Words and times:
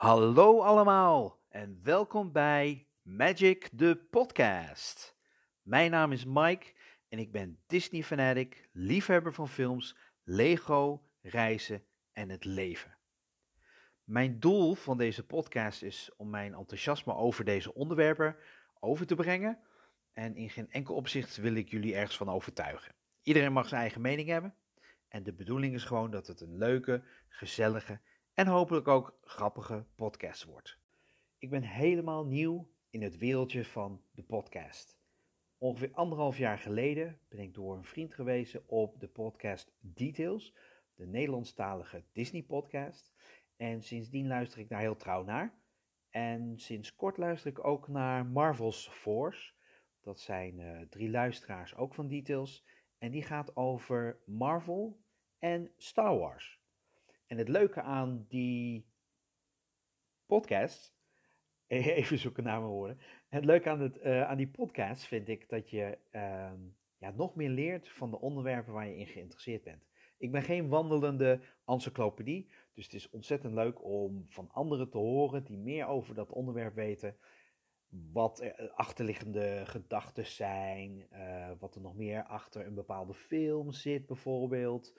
Hallo 0.00 0.62
allemaal 0.62 1.40
en 1.48 1.80
welkom 1.82 2.32
bij 2.32 2.86
Magic 3.02 3.68
the 3.76 4.06
Podcast. 4.10 5.16
Mijn 5.62 5.90
naam 5.90 6.12
is 6.12 6.24
Mike 6.24 6.72
en 7.08 7.18
ik 7.18 7.32
ben 7.32 7.58
Disney 7.66 8.02
fanatic, 8.02 8.68
liefhebber 8.72 9.32
van 9.32 9.48
films, 9.48 9.96
Lego, 10.22 11.02
reizen 11.20 11.84
en 12.12 12.28
het 12.28 12.44
leven. 12.44 12.96
Mijn 14.04 14.38
doel 14.38 14.74
van 14.74 14.98
deze 14.98 15.26
podcast 15.26 15.82
is 15.82 16.10
om 16.16 16.30
mijn 16.30 16.54
enthousiasme 16.54 17.14
over 17.14 17.44
deze 17.44 17.74
onderwerpen 17.74 18.36
over 18.78 19.06
te 19.06 19.14
brengen 19.14 19.58
en 20.12 20.36
in 20.36 20.50
geen 20.50 20.70
enkel 20.70 20.94
opzicht 20.94 21.36
wil 21.36 21.54
ik 21.54 21.68
jullie 21.68 21.94
ergens 21.94 22.16
van 22.16 22.28
overtuigen. 22.28 22.94
Iedereen 23.22 23.52
mag 23.52 23.68
zijn 23.68 23.80
eigen 23.80 24.00
mening 24.00 24.28
hebben 24.28 24.54
en 25.08 25.22
de 25.22 25.32
bedoeling 25.32 25.74
is 25.74 25.84
gewoon 25.84 26.10
dat 26.10 26.26
het 26.26 26.40
een 26.40 26.56
leuke, 26.56 27.02
gezellige 27.28 28.00
en 28.34 28.46
hopelijk 28.46 28.88
ook 28.88 29.18
grappige 29.22 29.84
podcast 29.94 30.44
wordt. 30.44 30.78
Ik 31.38 31.50
ben 31.50 31.62
helemaal 31.62 32.26
nieuw 32.26 32.70
in 32.90 33.02
het 33.02 33.18
wereldje 33.18 33.64
van 33.64 34.02
de 34.12 34.22
podcast. 34.22 34.98
Ongeveer 35.58 35.90
anderhalf 35.92 36.38
jaar 36.38 36.58
geleden 36.58 37.18
ben 37.28 37.40
ik 37.40 37.54
door 37.54 37.76
een 37.76 37.84
vriend 37.84 38.14
gewezen 38.14 38.68
op 38.68 39.00
de 39.00 39.08
podcast 39.08 39.72
Details, 39.80 40.54
de 40.94 41.06
Nederlandstalige 41.06 42.04
Disney 42.12 42.42
podcast. 42.42 43.12
En 43.56 43.82
sindsdien 43.82 44.26
luister 44.26 44.58
ik 44.60 44.68
daar 44.68 44.80
heel 44.80 44.96
trouw 44.96 45.22
naar. 45.22 45.54
En 46.10 46.58
sinds 46.58 46.94
kort 46.94 47.16
luister 47.16 47.50
ik 47.50 47.64
ook 47.64 47.88
naar 47.88 48.26
Marvel's 48.26 48.88
Force. 48.88 49.52
Dat 50.00 50.20
zijn 50.20 50.58
uh, 50.58 50.80
drie 50.80 51.10
luisteraars 51.10 51.76
ook 51.76 51.94
van 51.94 52.08
Details. 52.08 52.66
En 52.98 53.10
die 53.10 53.22
gaat 53.22 53.56
over 53.56 54.20
Marvel 54.26 55.00
en 55.38 55.72
Star 55.76 56.18
Wars. 56.18 56.59
En 57.30 57.38
het 57.38 57.48
leuke 57.48 57.82
aan 57.82 58.24
die 58.28 58.86
podcast, 60.26 60.94
even 61.66 62.18
zoeken 62.18 62.44
naar 62.44 62.60
mijn 62.60 62.72
woorden. 62.72 62.98
Het 63.28 63.44
leuke 63.44 63.70
aan, 63.70 63.80
het, 63.80 63.98
uh, 64.02 64.22
aan 64.22 64.36
die 64.36 64.48
podcast 64.48 65.04
vind 65.04 65.28
ik 65.28 65.48
dat 65.48 65.70
je 65.70 65.98
uh, 66.12 66.52
ja, 66.98 67.10
nog 67.10 67.34
meer 67.34 67.48
leert 67.48 67.88
van 67.88 68.10
de 68.10 68.20
onderwerpen 68.20 68.72
waar 68.72 68.86
je 68.86 68.96
in 68.96 69.06
geïnteresseerd 69.06 69.62
bent. 69.62 69.86
Ik 70.18 70.32
ben 70.32 70.42
geen 70.42 70.68
wandelende 70.68 71.40
encyclopedie, 71.66 72.50
dus 72.74 72.84
het 72.84 72.94
is 72.94 73.10
ontzettend 73.10 73.54
leuk 73.54 73.84
om 73.84 74.26
van 74.28 74.50
anderen 74.52 74.90
te 74.90 74.98
horen 74.98 75.44
die 75.44 75.58
meer 75.58 75.86
over 75.86 76.14
dat 76.14 76.30
onderwerp 76.32 76.74
weten. 76.74 77.16
Wat 78.12 78.40
er 78.40 78.70
achterliggende 78.70 79.62
gedachten 79.66 80.26
zijn, 80.26 81.06
uh, 81.12 81.50
wat 81.58 81.74
er 81.74 81.80
nog 81.80 81.96
meer 81.96 82.22
achter 82.22 82.66
een 82.66 82.74
bepaalde 82.74 83.14
film 83.14 83.72
zit 83.72 84.06
bijvoorbeeld. 84.06 84.94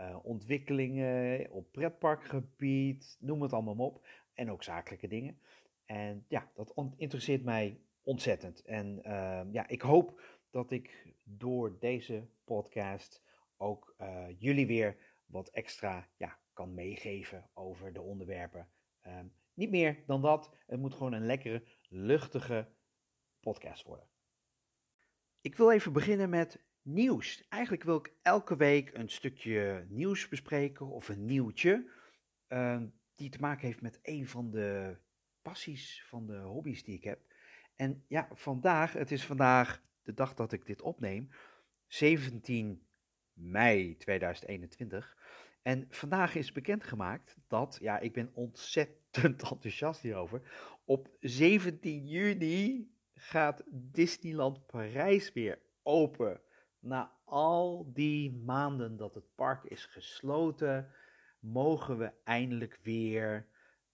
Uh, 0.00 0.16
ontwikkelingen 0.22 1.50
op 1.50 1.72
pretparkgebied, 1.72 3.16
noem 3.20 3.42
het 3.42 3.52
allemaal 3.52 3.86
op. 3.86 4.06
En 4.34 4.50
ook 4.50 4.62
zakelijke 4.62 5.08
dingen. 5.08 5.40
En 5.84 6.24
ja, 6.28 6.50
dat 6.54 6.74
interesseert 6.96 7.44
mij 7.44 7.80
ontzettend. 8.02 8.62
En 8.62 9.00
uh, 9.06 9.40
ja, 9.52 9.68
ik 9.68 9.82
hoop 9.82 10.20
dat 10.50 10.70
ik 10.70 11.14
door 11.22 11.78
deze 11.78 12.28
podcast 12.44 13.22
ook 13.56 13.94
uh, 14.00 14.26
jullie 14.38 14.66
weer 14.66 14.96
wat 15.26 15.48
extra 15.48 16.08
ja, 16.16 16.38
kan 16.52 16.74
meegeven 16.74 17.50
over 17.54 17.92
de 17.92 18.00
onderwerpen. 18.00 18.68
Um, 19.06 19.32
niet 19.54 19.70
meer 19.70 20.02
dan 20.06 20.22
dat. 20.22 20.56
Het 20.66 20.80
moet 20.80 20.94
gewoon 20.94 21.12
een 21.12 21.26
lekkere, 21.26 21.62
luchtige 21.88 22.68
podcast 23.40 23.82
worden. 23.82 24.06
Ik 25.40 25.56
wil 25.56 25.70
even 25.70 25.92
beginnen 25.92 26.30
met 26.30 26.64
nieuws. 26.82 27.44
Eigenlijk 27.48 27.82
wil 27.82 27.96
ik 27.96 28.12
elke 28.22 28.56
week 28.56 28.94
een 28.94 29.08
stukje 29.08 29.86
nieuws 29.88 30.28
bespreken 30.28 30.86
of 30.86 31.08
een 31.08 31.24
nieuwtje 31.24 31.90
uh, 32.48 32.82
die 33.14 33.30
te 33.30 33.40
maken 33.40 33.66
heeft 33.66 33.80
met 33.80 33.98
een 34.02 34.26
van 34.26 34.50
de 34.50 34.96
passies 35.42 36.04
van 36.06 36.26
de 36.26 36.38
hobby's 36.38 36.84
die 36.84 36.96
ik 36.96 37.04
heb. 37.04 37.20
En 37.76 38.04
ja, 38.08 38.28
vandaag, 38.32 38.92
het 38.92 39.10
is 39.10 39.26
vandaag 39.26 39.82
de 40.02 40.14
dag 40.14 40.34
dat 40.34 40.52
ik 40.52 40.66
dit 40.66 40.82
opneem, 40.82 41.30
17 41.86 42.86
mei 43.32 43.96
2021. 43.96 45.16
En 45.62 45.86
vandaag 45.90 46.34
is 46.34 46.52
bekendgemaakt 46.52 47.36
dat, 47.48 47.78
ja, 47.80 47.98
ik 47.98 48.12
ben 48.12 48.30
ontzettend 48.34 49.42
enthousiast 49.50 50.00
hierover. 50.00 50.42
Op 50.84 51.08
17 51.20 52.06
juni 52.06 52.90
gaat 53.14 53.62
Disneyland 53.70 54.66
Parijs 54.66 55.32
weer 55.32 55.58
open. 55.82 56.40
Na 56.80 57.12
al 57.24 57.90
die 57.92 58.32
maanden 58.32 58.96
dat 58.96 59.14
het 59.14 59.34
park 59.34 59.64
is 59.64 59.84
gesloten, 59.86 60.90
mogen 61.38 61.98
we 61.98 62.12
eindelijk 62.24 62.78
weer 62.82 63.46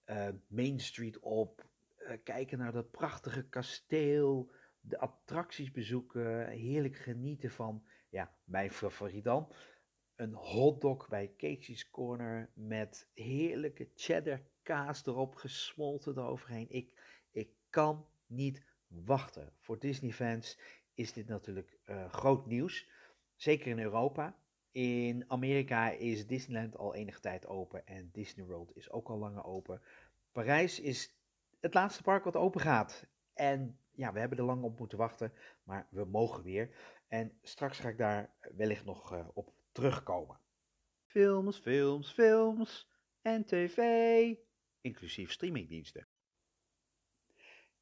uh, 0.05 0.27
Main 0.47 0.79
Street 0.79 1.19
op, 1.19 1.65
uh, 1.97 2.11
kijken 2.23 2.57
naar 2.57 2.71
dat 2.71 2.91
prachtige 2.91 3.43
kasteel, 3.49 4.51
de 4.79 4.99
attracties 4.99 5.71
bezoeken, 5.71 6.47
heerlijk 6.47 6.95
genieten 6.95 7.51
van, 7.51 7.83
ja, 8.09 8.35
mijn 8.43 8.71
favoriet 8.71 9.23
dan, 9.23 9.51
een 10.15 10.33
hotdog 10.33 11.07
bij 11.07 11.33
Casey's 11.37 11.89
Corner 11.89 12.49
met 12.53 13.09
heerlijke 13.13 13.89
cheddar 13.95 14.41
kaas 14.63 15.05
erop, 15.05 15.35
gesmolten 15.35 16.17
eroverheen. 16.17 16.69
Ik, 16.69 16.93
ik 17.31 17.49
kan 17.69 18.07
niet 18.25 18.63
wachten. 18.87 19.53
Voor 19.59 19.79
Disney 19.79 20.11
fans 20.11 20.59
is 20.97 21.13
dit 21.13 21.27
natuurlijk 21.27 21.77
uh, 21.85 22.11
groot 22.11 22.45
nieuws. 22.45 22.89
Zeker 23.35 23.67
in 23.67 23.79
Europa. 23.79 24.35
In 24.71 25.25
Amerika 25.27 25.89
is 25.89 26.27
Disneyland 26.27 26.77
al 26.77 26.95
enige 26.95 27.19
tijd 27.19 27.47
open 27.47 27.87
en 27.87 28.09
Disney 28.11 28.45
World 28.45 28.75
is 28.75 28.91
ook 28.91 29.09
al 29.09 29.17
langer 29.17 29.43
open. 29.43 29.81
Parijs 30.31 30.79
is 30.79 31.15
het 31.59 31.73
laatste 31.73 32.03
park 32.03 32.23
wat 32.23 32.35
open 32.35 32.61
gaat. 32.61 33.07
En 33.33 33.79
ja, 33.91 34.13
we 34.13 34.19
hebben 34.19 34.37
er 34.37 34.43
lang 34.43 34.63
op 34.63 34.79
moeten 34.79 34.97
wachten, 34.97 35.33
maar 35.63 35.87
we 35.89 36.05
mogen 36.05 36.43
weer. 36.43 36.75
En 37.07 37.37
straks 37.41 37.79
ga 37.79 37.89
ik 37.89 37.97
daar 37.97 38.35
wellicht 38.55 38.85
nog 38.85 39.13
uh, 39.13 39.27
op 39.33 39.53
terugkomen. 39.71 40.39
Films, 41.05 41.57
films, 41.57 42.11
films 42.11 42.89
en 43.21 43.45
tv, 43.45 43.79
inclusief 44.81 45.31
streamingdiensten. 45.31 46.07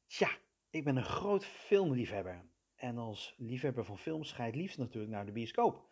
Tja, 0.06 0.30
ik 0.70 0.84
ben 0.84 0.96
een 0.96 1.04
groot 1.04 1.44
filmliefhebber. 1.44 2.44
En 2.86 2.98
als 2.98 3.34
liefhebber 3.38 3.84
van 3.84 3.98
films 3.98 4.32
ga 4.32 4.44
ik 4.44 4.54
liefst 4.54 4.78
natuurlijk 4.78 5.12
naar 5.12 5.26
de 5.26 5.32
bioscoop. 5.32 5.88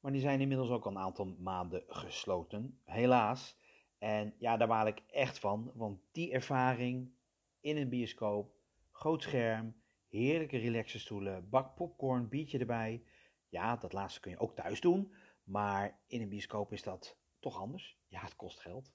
Maar 0.00 0.12
die 0.12 0.20
zijn 0.20 0.40
inmiddels 0.40 0.70
ook 0.70 0.84
al 0.84 0.90
een 0.90 0.98
aantal 0.98 1.36
maanden 1.38 1.84
gesloten, 1.88 2.80
helaas. 2.84 3.56
En 3.98 4.34
ja, 4.38 4.56
daar 4.56 4.68
baal 4.68 4.86
ik 4.86 5.02
echt 5.06 5.38
van, 5.38 5.72
want 5.74 6.00
die 6.12 6.32
ervaring 6.32 7.12
in 7.60 7.76
een 7.76 7.88
bioscoop, 7.88 8.54
groot 8.90 9.22
scherm, 9.22 9.74
heerlijke 10.08 10.58
relaxe 10.58 10.98
stoelen, 10.98 11.48
bak 11.48 11.74
popcorn, 11.74 12.28
biertje 12.28 12.58
erbij. 12.58 13.02
Ja, 13.48 13.76
dat 13.76 13.92
laatste 13.92 14.20
kun 14.20 14.30
je 14.30 14.38
ook 14.38 14.54
thuis 14.54 14.80
doen, 14.80 15.14
maar 15.44 16.00
in 16.06 16.20
een 16.20 16.28
bioscoop 16.28 16.72
is 16.72 16.82
dat 16.82 17.18
toch 17.38 17.58
anders. 17.58 17.98
Ja, 18.08 18.20
het 18.20 18.36
kost 18.36 18.60
geld. 18.60 18.92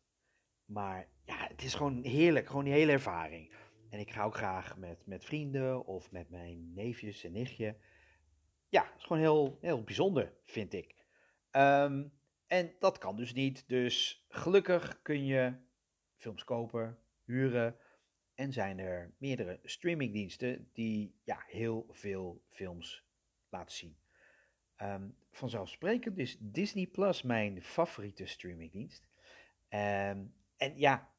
Maar 0.66 1.10
ja, 1.26 1.48
het 1.48 1.62
is 1.62 1.74
gewoon 1.74 2.04
heerlijk, 2.04 2.48
gewoon 2.48 2.64
die 2.64 2.74
hele 2.74 2.92
ervaring. 2.92 3.54
En 3.90 4.00
ik 4.00 4.12
ga 4.12 4.24
ook 4.24 4.36
graag 4.36 4.78
met, 4.78 5.06
met 5.06 5.26
vrienden 5.26 5.86
of 5.86 6.12
met 6.12 6.30
mijn 6.30 6.74
neefjes 6.74 7.24
en 7.24 7.32
nichtje. 7.32 7.76
Ja, 8.70 8.84
het 8.84 8.98
is 8.98 9.04
gewoon 9.04 9.22
heel, 9.22 9.58
heel 9.62 9.84
bijzonder, 9.84 10.34
vind 10.46 10.74
ik. 10.74 10.96
Um, 11.52 12.14
en 12.48 12.76
dat 12.80 12.98
kan 12.98 13.16
dus 13.16 13.34
niet. 13.34 13.68
Dus 13.68 14.26
gelukkig 14.30 15.02
kun 15.02 15.26
je 15.26 15.54
films 16.18 16.44
kopen, 16.44 17.00
huren. 17.24 17.76
En 18.34 18.54
zijn 18.54 18.80
er 18.80 19.14
meerdere 19.18 19.60
streamingdiensten 19.64 20.70
die 20.74 21.20
ja, 21.24 21.44
heel 21.48 21.88
veel 21.92 22.44
films 22.50 23.06
laten 23.50 23.76
zien. 23.76 23.98
Um, 24.82 25.18
vanzelfsprekend 25.32 26.18
is 26.18 26.38
Disney 26.40 26.88
Plus 26.88 27.22
mijn 27.22 27.62
favoriete 27.62 28.26
streamingdienst. 28.26 29.08
Um, 29.70 30.34
en 30.58 30.78
ja, 30.78 31.14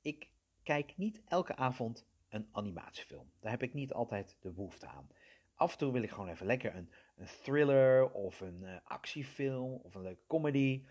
ik 0.00 0.30
kijk 0.62 0.96
niet 0.96 1.22
elke 1.24 1.56
avond 1.56 2.08
een 2.30 2.48
animatiefilm. 2.52 3.32
Daar 3.40 3.50
heb 3.50 3.62
ik 3.62 3.74
niet 3.74 3.92
altijd 3.92 4.36
de 4.40 4.50
behoefte 4.50 4.86
aan. 4.86 5.08
Af 5.54 5.72
en 5.72 5.78
toe 5.78 5.92
wil 5.92 6.02
ik 6.02 6.10
gewoon 6.10 6.28
even 6.28 6.46
lekker 6.46 6.74
een, 6.74 6.92
een 7.16 7.28
thriller 7.42 8.10
of 8.12 8.40
een 8.40 8.62
uh, 8.62 8.76
actiefilm 8.84 9.72
of 9.72 9.94
een 9.94 10.02
leuke 10.02 10.26
comedy. 10.26 10.84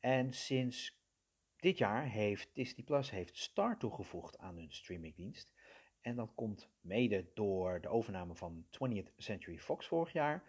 En 0.00 0.32
sinds 0.32 1.00
dit 1.56 1.78
jaar 1.78 2.04
heeft 2.04 2.54
Disney 2.54 2.84
Plus 2.84 3.10
heeft 3.10 3.38
Star 3.38 3.78
toegevoegd 3.78 4.38
aan 4.38 4.56
hun 4.56 4.72
streamingdienst. 4.72 5.52
En 6.00 6.16
dat 6.16 6.32
komt 6.34 6.70
mede 6.80 7.30
door 7.34 7.80
de 7.80 7.88
overname 7.88 8.34
van 8.34 8.66
20th 8.66 9.14
Century 9.16 9.58
Fox 9.58 9.86
vorig 9.86 10.12
jaar. 10.12 10.44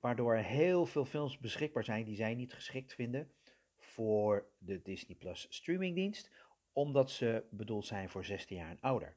Waardoor 0.00 0.36
heel 0.36 0.86
veel 0.86 1.04
films 1.04 1.38
beschikbaar 1.38 1.84
zijn 1.84 2.04
die 2.04 2.16
zij 2.16 2.34
niet 2.34 2.52
geschikt 2.52 2.94
vinden 2.94 3.32
voor 3.76 4.50
de 4.58 4.82
Disney 4.82 5.16
Plus 5.16 5.46
streamingdienst. 5.50 6.30
Omdat 6.72 7.10
ze 7.10 7.44
bedoeld 7.50 7.86
zijn 7.86 8.08
voor 8.08 8.24
16 8.24 8.56
jaar 8.56 8.70
en 8.70 8.80
ouder. 8.80 9.16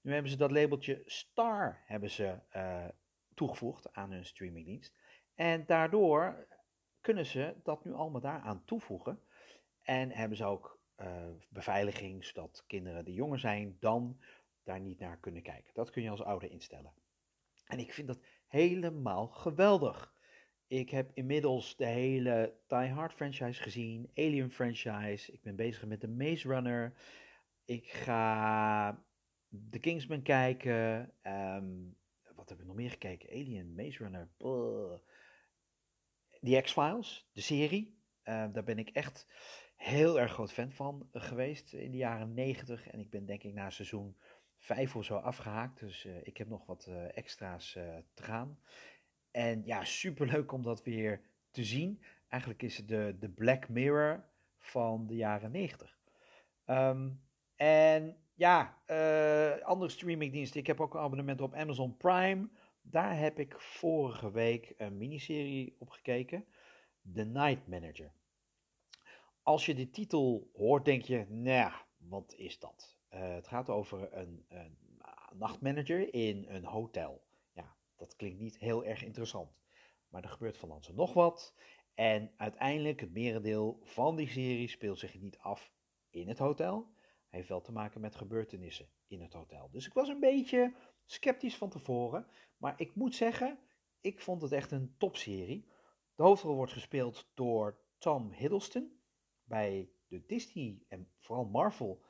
Nu 0.00 0.12
hebben 0.12 0.30
ze 0.30 0.36
dat 0.36 0.50
labeltje 0.50 1.02
Star 1.04 1.82
hebben 1.86 2.10
ze, 2.10 2.38
uh, 2.56 2.88
toegevoegd 3.34 3.92
aan 3.92 4.10
hun 4.10 4.24
streamingdienst. 4.24 4.94
En 5.34 5.66
daardoor 5.66 6.46
kunnen 7.00 7.26
ze 7.26 7.54
dat 7.62 7.84
nu 7.84 7.92
allemaal 7.92 8.20
daaraan 8.20 8.64
toevoegen. 8.64 9.22
En 9.82 10.10
hebben 10.10 10.36
ze 10.36 10.44
ook 10.44 10.78
beveiliging, 11.48 12.24
zodat 12.24 12.64
kinderen 12.66 13.04
die 13.04 13.14
jonger 13.14 13.38
zijn 13.38 13.76
dan 13.80 14.20
daar 14.62 14.80
niet 14.80 14.98
naar 14.98 15.18
kunnen 15.18 15.42
kijken. 15.42 15.74
Dat 15.74 15.90
kun 15.90 16.02
je 16.02 16.10
als 16.10 16.22
ouder 16.22 16.50
instellen. 16.50 16.92
En 17.66 17.78
ik 17.78 17.92
vind 17.92 18.06
dat 18.06 18.20
helemaal 18.46 19.28
geweldig. 19.28 20.14
Ik 20.66 20.90
heb 20.90 21.10
inmiddels 21.14 21.76
de 21.76 21.86
hele 21.86 22.54
Die 22.66 22.88
Hard 22.88 23.12
franchise 23.12 23.62
gezien, 23.62 24.10
Alien 24.14 24.50
franchise. 24.50 25.32
Ik 25.32 25.42
ben 25.42 25.56
bezig 25.56 25.84
met 25.84 26.00
de 26.00 26.08
Maze 26.08 26.48
Runner. 26.48 26.94
Ik 27.64 27.88
ga 27.90 29.04
The 29.70 29.78
Kingsman 29.78 30.22
kijken. 30.22 31.12
Ehm, 31.22 31.66
wat 32.34 32.48
heb 32.48 32.60
ik 32.60 32.66
nog 32.66 32.76
meer 32.76 32.90
gekeken? 32.90 33.30
Alien, 33.30 33.74
Maze 33.74 33.98
Runner. 33.98 34.28
The 36.40 36.60
X-Files, 36.62 37.28
de 37.32 37.40
serie. 37.40 37.98
Ehm, 38.22 38.52
daar 38.52 38.64
ben 38.64 38.78
ik 38.78 38.88
echt 38.88 39.26
heel 39.76 40.20
erg 40.20 40.32
groot 40.32 40.52
fan 40.52 40.72
van 40.72 41.08
geweest 41.12 41.72
in 41.72 41.90
de 41.90 41.96
jaren 41.96 42.34
90. 42.34 42.86
En 42.88 43.00
ik 43.00 43.10
ben 43.10 43.26
denk 43.26 43.42
ik 43.42 43.54
na 43.54 43.70
seizoen 43.70 44.16
5 44.58 44.96
of 44.96 45.04
zo 45.04 45.16
afgehaakt. 45.16 45.80
Dus 45.80 46.04
uh, 46.04 46.16
ik 46.22 46.36
heb 46.36 46.48
nog 46.48 46.66
wat 46.66 46.86
uh, 46.88 47.16
extra's 47.16 47.74
uh, 47.74 47.96
te 48.14 48.22
gaan. 48.22 48.58
En 49.30 49.62
ja, 49.64 49.84
superleuk 49.84 50.52
om 50.52 50.62
dat 50.62 50.82
weer 50.82 51.20
te 51.50 51.64
zien. 51.64 52.02
Eigenlijk 52.28 52.62
is 52.62 52.76
het 52.76 52.88
de, 52.88 53.16
de 53.18 53.28
Black 53.28 53.68
Mirror 53.68 54.24
van 54.58 55.06
de 55.06 55.14
jaren 55.14 55.50
90. 55.50 55.98
Um, 56.66 57.22
en 57.56 58.16
ja, 58.38 58.78
uh, 58.86 59.62
andere 59.62 59.90
streamingdiensten. 59.90 60.60
Ik 60.60 60.66
heb 60.66 60.80
ook 60.80 60.94
een 60.94 61.00
abonnement 61.00 61.40
op 61.40 61.54
Amazon 61.54 61.96
Prime. 61.96 62.48
Daar 62.82 63.18
heb 63.18 63.38
ik 63.38 63.60
vorige 63.60 64.30
week 64.30 64.74
een 64.76 64.96
miniserie 64.96 65.76
op 65.78 65.90
gekeken. 65.90 66.44
The 67.14 67.24
Night 67.24 67.66
Manager. 67.66 68.12
Als 69.42 69.66
je 69.66 69.74
de 69.74 69.90
titel 69.90 70.50
hoort, 70.54 70.84
denk 70.84 71.02
je, 71.02 71.26
nou, 71.28 71.72
wat 71.96 72.34
is 72.36 72.58
dat? 72.58 72.98
Uh, 73.14 73.20
het 73.34 73.48
gaat 73.48 73.68
over 73.68 74.12
een, 74.12 74.44
een 74.48 74.78
nachtmanager 75.34 76.14
in 76.14 76.44
een 76.48 76.64
hotel. 76.64 77.22
Ja, 77.52 77.76
dat 77.96 78.16
klinkt 78.16 78.38
niet 78.40 78.58
heel 78.58 78.84
erg 78.84 79.04
interessant. 79.04 79.50
Maar 80.08 80.22
er 80.22 80.28
gebeurt 80.28 80.58
van 80.58 80.70
alles 80.70 80.88
nog 80.88 81.12
wat. 81.12 81.54
En 81.94 82.32
uiteindelijk, 82.36 83.00
het 83.00 83.12
merendeel 83.12 83.80
van 83.82 84.16
die 84.16 84.28
serie 84.28 84.68
speelt 84.68 84.98
zich 84.98 85.20
niet 85.20 85.38
af 85.38 85.72
in 86.10 86.28
het 86.28 86.38
hotel 86.38 86.96
heeft 87.28 87.48
wel 87.48 87.60
te 87.60 87.72
maken 87.72 88.00
met 88.00 88.14
gebeurtenissen 88.14 88.88
in 89.06 89.20
het 89.20 89.32
hotel. 89.32 89.70
Dus 89.70 89.86
ik 89.86 89.92
was 89.92 90.08
een 90.08 90.20
beetje 90.20 90.74
sceptisch 91.04 91.56
van 91.56 91.70
tevoren. 91.70 92.26
Maar 92.56 92.80
ik 92.80 92.94
moet 92.94 93.14
zeggen, 93.14 93.58
ik 94.00 94.20
vond 94.20 94.42
het 94.42 94.52
echt 94.52 94.70
een 94.70 94.94
topserie. 94.98 95.68
De 96.14 96.22
hoofdrol 96.22 96.54
wordt 96.54 96.72
gespeeld 96.72 97.30
door 97.34 97.78
Tom 97.98 98.32
Hiddleston. 98.32 99.00
Bij 99.44 99.90
de 100.08 100.26
Disney 100.26 100.82
en 100.88 101.10
vooral 101.18 101.44
Marvel 101.44 102.04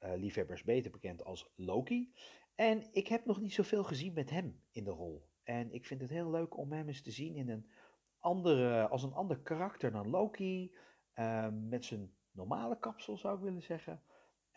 uh, 0.00 0.12
liefhebbers 0.16 0.62
beter 0.62 0.90
bekend 0.90 1.24
als 1.24 1.52
Loki. 1.56 2.12
En 2.54 2.88
ik 2.92 3.08
heb 3.08 3.24
nog 3.24 3.40
niet 3.40 3.52
zoveel 3.52 3.84
gezien 3.84 4.12
met 4.12 4.30
hem 4.30 4.62
in 4.72 4.84
de 4.84 4.90
rol. 4.90 5.28
En 5.42 5.72
ik 5.72 5.86
vind 5.86 6.00
het 6.00 6.10
heel 6.10 6.30
leuk 6.30 6.56
om 6.56 6.72
hem 6.72 6.88
eens 6.88 7.02
te 7.02 7.10
zien 7.10 7.36
in 7.36 7.48
een 7.48 7.70
andere, 8.18 8.88
als 8.88 9.02
een 9.02 9.12
ander 9.12 9.40
karakter 9.40 9.92
dan 9.92 10.10
Loki. 10.10 10.76
Uh, 11.14 11.48
met 11.52 11.84
zijn 11.84 12.14
normale 12.30 12.78
kapsel 12.78 13.16
zou 13.16 13.36
ik 13.36 13.42
willen 13.42 13.62
zeggen. 13.62 14.02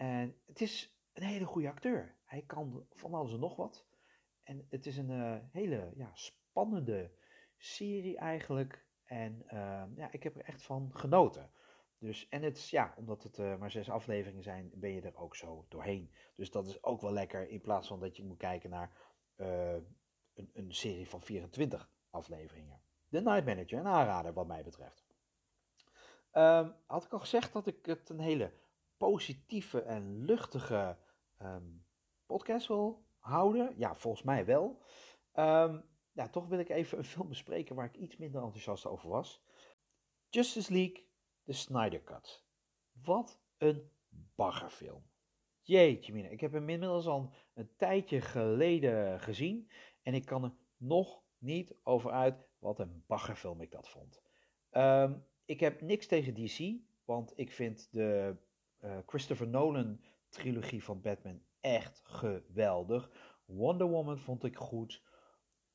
En 0.01 0.35
het 0.45 0.61
is 0.61 0.95
een 1.13 1.23
hele 1.23 1.45
goede 1.45 1.69
acteur. 1.69 2.15
Hij 2.25 2.41
kan 2.41 2.85
van 2.93 3.13
alles 3.13 3.33
en 3.33 3.39
nog 3.39 3.55
wat. 3.55 3.85
En 4.43 4.65
het 4.69 4.85
is 4.85 4.97
een 4.97 5.09
uh, 5.09 5.37
hele 5.51 5.91
ja, 5.95 6.11
spannende 6.13 7.11
serie 7.57 8.17
eigenlijk. 8.17 8.85
En 9.03 9.43
uh, 9.45 9.83
ja, 9.95 10.11
ik 10.11 10.23
heb 10.23 10.35
er 10.35 10.45
echt 10.45 10.63
van 10.63 10.89
genoten. 10.93 11.51
Dus, 11.97 12.27
en 12.29 12.41
het, 12.41 12.69
ja, 12.69 12.93
omdat 12.97 13.23
het 13.23 13.37
uh, 13.37 13.57
maar 13.57 13.71
zes 13.71 13.89
afleveringen 13.89 14.43
zijn, 14.43 14.71
ben 14.73 14.91
je 14.91 15.01
er 15.01 15.17
ook 15.17 15.35
zo 15.35 15.65
doorheen. 15.69 16.11
Dus 16.35 16.51
dat 16.51 16.67
is 16.67 16.83
ook 16.83 17.01
wel 17.01 17.13
lekker 17.13 17.49
in 17.49 17.61
plaats 17.61 17.87
van 17.87 17.99
dat 17.99 18.17
je 18.17 18.23
moet 18.23 18.37
kijken 18.37 18.69
naar 18.69 18.97
een, 19.35 20.49
een, 20.53 20.73
serie 20.73 21.09
van 21.09 21.21
24 21.21 21.89
afleveringen. 22.09 22.81
The 23.09 23.21
Night 23.21 23.45
Manager, 23.45 23.79
een 23.79 23.87
aanrader 23.87 24.33
wat 24.33 24.47
mij 24.47 24.63
betreft. 24.63 25.05
Um, 26.33 26.75
had 26.85 27.03
ik 27.03 27.11
al 27.11 27.19
gezegd 27.19 27.53
dat 27.53 27.67
ik 27.67 27.85
het 27.85 28.09
een 28.09 28.19
hele 28.19 28.51
positieve 29.01 29.81
en 29.81 30.25
luchtige 30.25 30.97
um, 31.41 31.85
podcast 32.25 32.67
wil 32.67 33.05
houden? 33.19 33.73
Ja, 33.77 33.95
volgens 33.95 34.23
mij 34.23 34.45
wel. 34.45 34.81
Um, 35.33 35.83
ja, 36.11 36.29
toch 36.29 36.47
wil 36.47 36.59
ik 36.59 36.69
even 36.69 36.97
een 36.97 37.03
film 37.03 37.27
bespreken 37.27 37.75
waar 37.75 37.85
ik 37.85 37.95
iets 37.95 38.17
minder 38.17 38.41
enthousiast 38.41 38.85
over 38.85 39.09
was. 39.09 39.43
Justice 40.29 40.73
League, 40.73 41.07
de 41.43 41.53
Snyder 41.53 42.03
Cut. 42.03 42.45
Wat 43.03 43.39
een 43.57 43.89
baggerfilm. 44.35 45.03
Jeetje 45.61 46.13
mina, 46.13 46.27
ik 46.27 46.41
heb 46.41 46.51
hem 46.51 46.69
inmiddels 46.69 47.07
al 47.07 47.33
een 47.53 47.69
tijdje 47.77 48.21
geleden 48.21 49.19
gezien 49.19 49.69
en 50.01 50.13
ik 50.13 50.25
kan 50.25 50.43
er 50.43 50.53
nog 50.77 51.23
niet 51.37 51.75
over 51.83 52.11
uit 52.11 52.47
wat 52.59 52.79
een 52.79 53.03
baggerfilm 53.07 53.61
ik 53.61 53.71
dat 53.71 53.89
vond. 53.89 54.21
Um, 54.71 55.25
ik 55.45 55.59
heb 55.59 55.81
niks 55.81 56.07
tegen 56.07 56.33
DC, 56.33 56.81
want 57.05 57.33
ik 57.35 57.51
vind 57.51 57.87
de 57.91 58.37
uh, 58.81 58.97
Christopher 59.05 59.47
Nolan 59.47 59.99
trilogie 60.29 60.83
van 60.83 61.01
Batman 61.01 61.41
echt 61.61 62.01
geweldig. 62.03 63.11
Wonder 63.45 63.87
Woman 63.87 64.19
vond 64.19 64.43
ik 64.43 64.57
goed. 64.57 65.03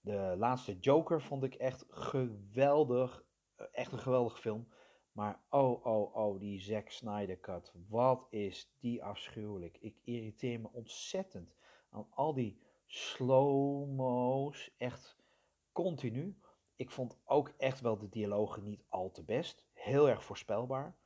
De 0.00 0.34
laatste 0.38 0.78
Joker 0.78 1.22
vond 1.22 1.42
ik 1.42 1.54
echt 1.54 1.84
geweldig. 1.88 3.24
Eh, 3.56 3.66
echt 3.72 3.92
een 3.92 3.98
geweldige 3.98 4.40
film. 4.40 4.68
Maar 5.12 5.40
oh, 5.50 5.86
oh, 5.86 6.16
oh, 6.16 6.40
die 6.40 6.60
Zack 6.60 6.90
Snyder 6.90 7.40
cut. 7.40 7.72
Wat 7.88 8.26
is 8.30 8.72
die 8.78 9.04
afschuwelijk. 9.04 9.78
Ik 9.80 9.96
irriteer 10.04 10.60
me 10.60 10.68
ontzettend 10.72 11.54
aan 11.90 12.06
al 12.10 12.34
die 12.34 12.60
slow-mo's. 12.86 14.74
Echt 14.78 15.16
continu. 15.72 16.38
Ik 16.76 16.90
vond 16.90 17.18
ook 17.24 17.48
echt 17.58 17.80
wel 17.80 17.98
de 17.98 18.08
dialogen 18.08 18.62
niet 18.62 18.84
al 18.88 19.10
te 19.10 19.24
best. 19.24 19.64
Heel 19.72 20.08
erg 20.08 20.24
voorspelbaar. 20.24 20.96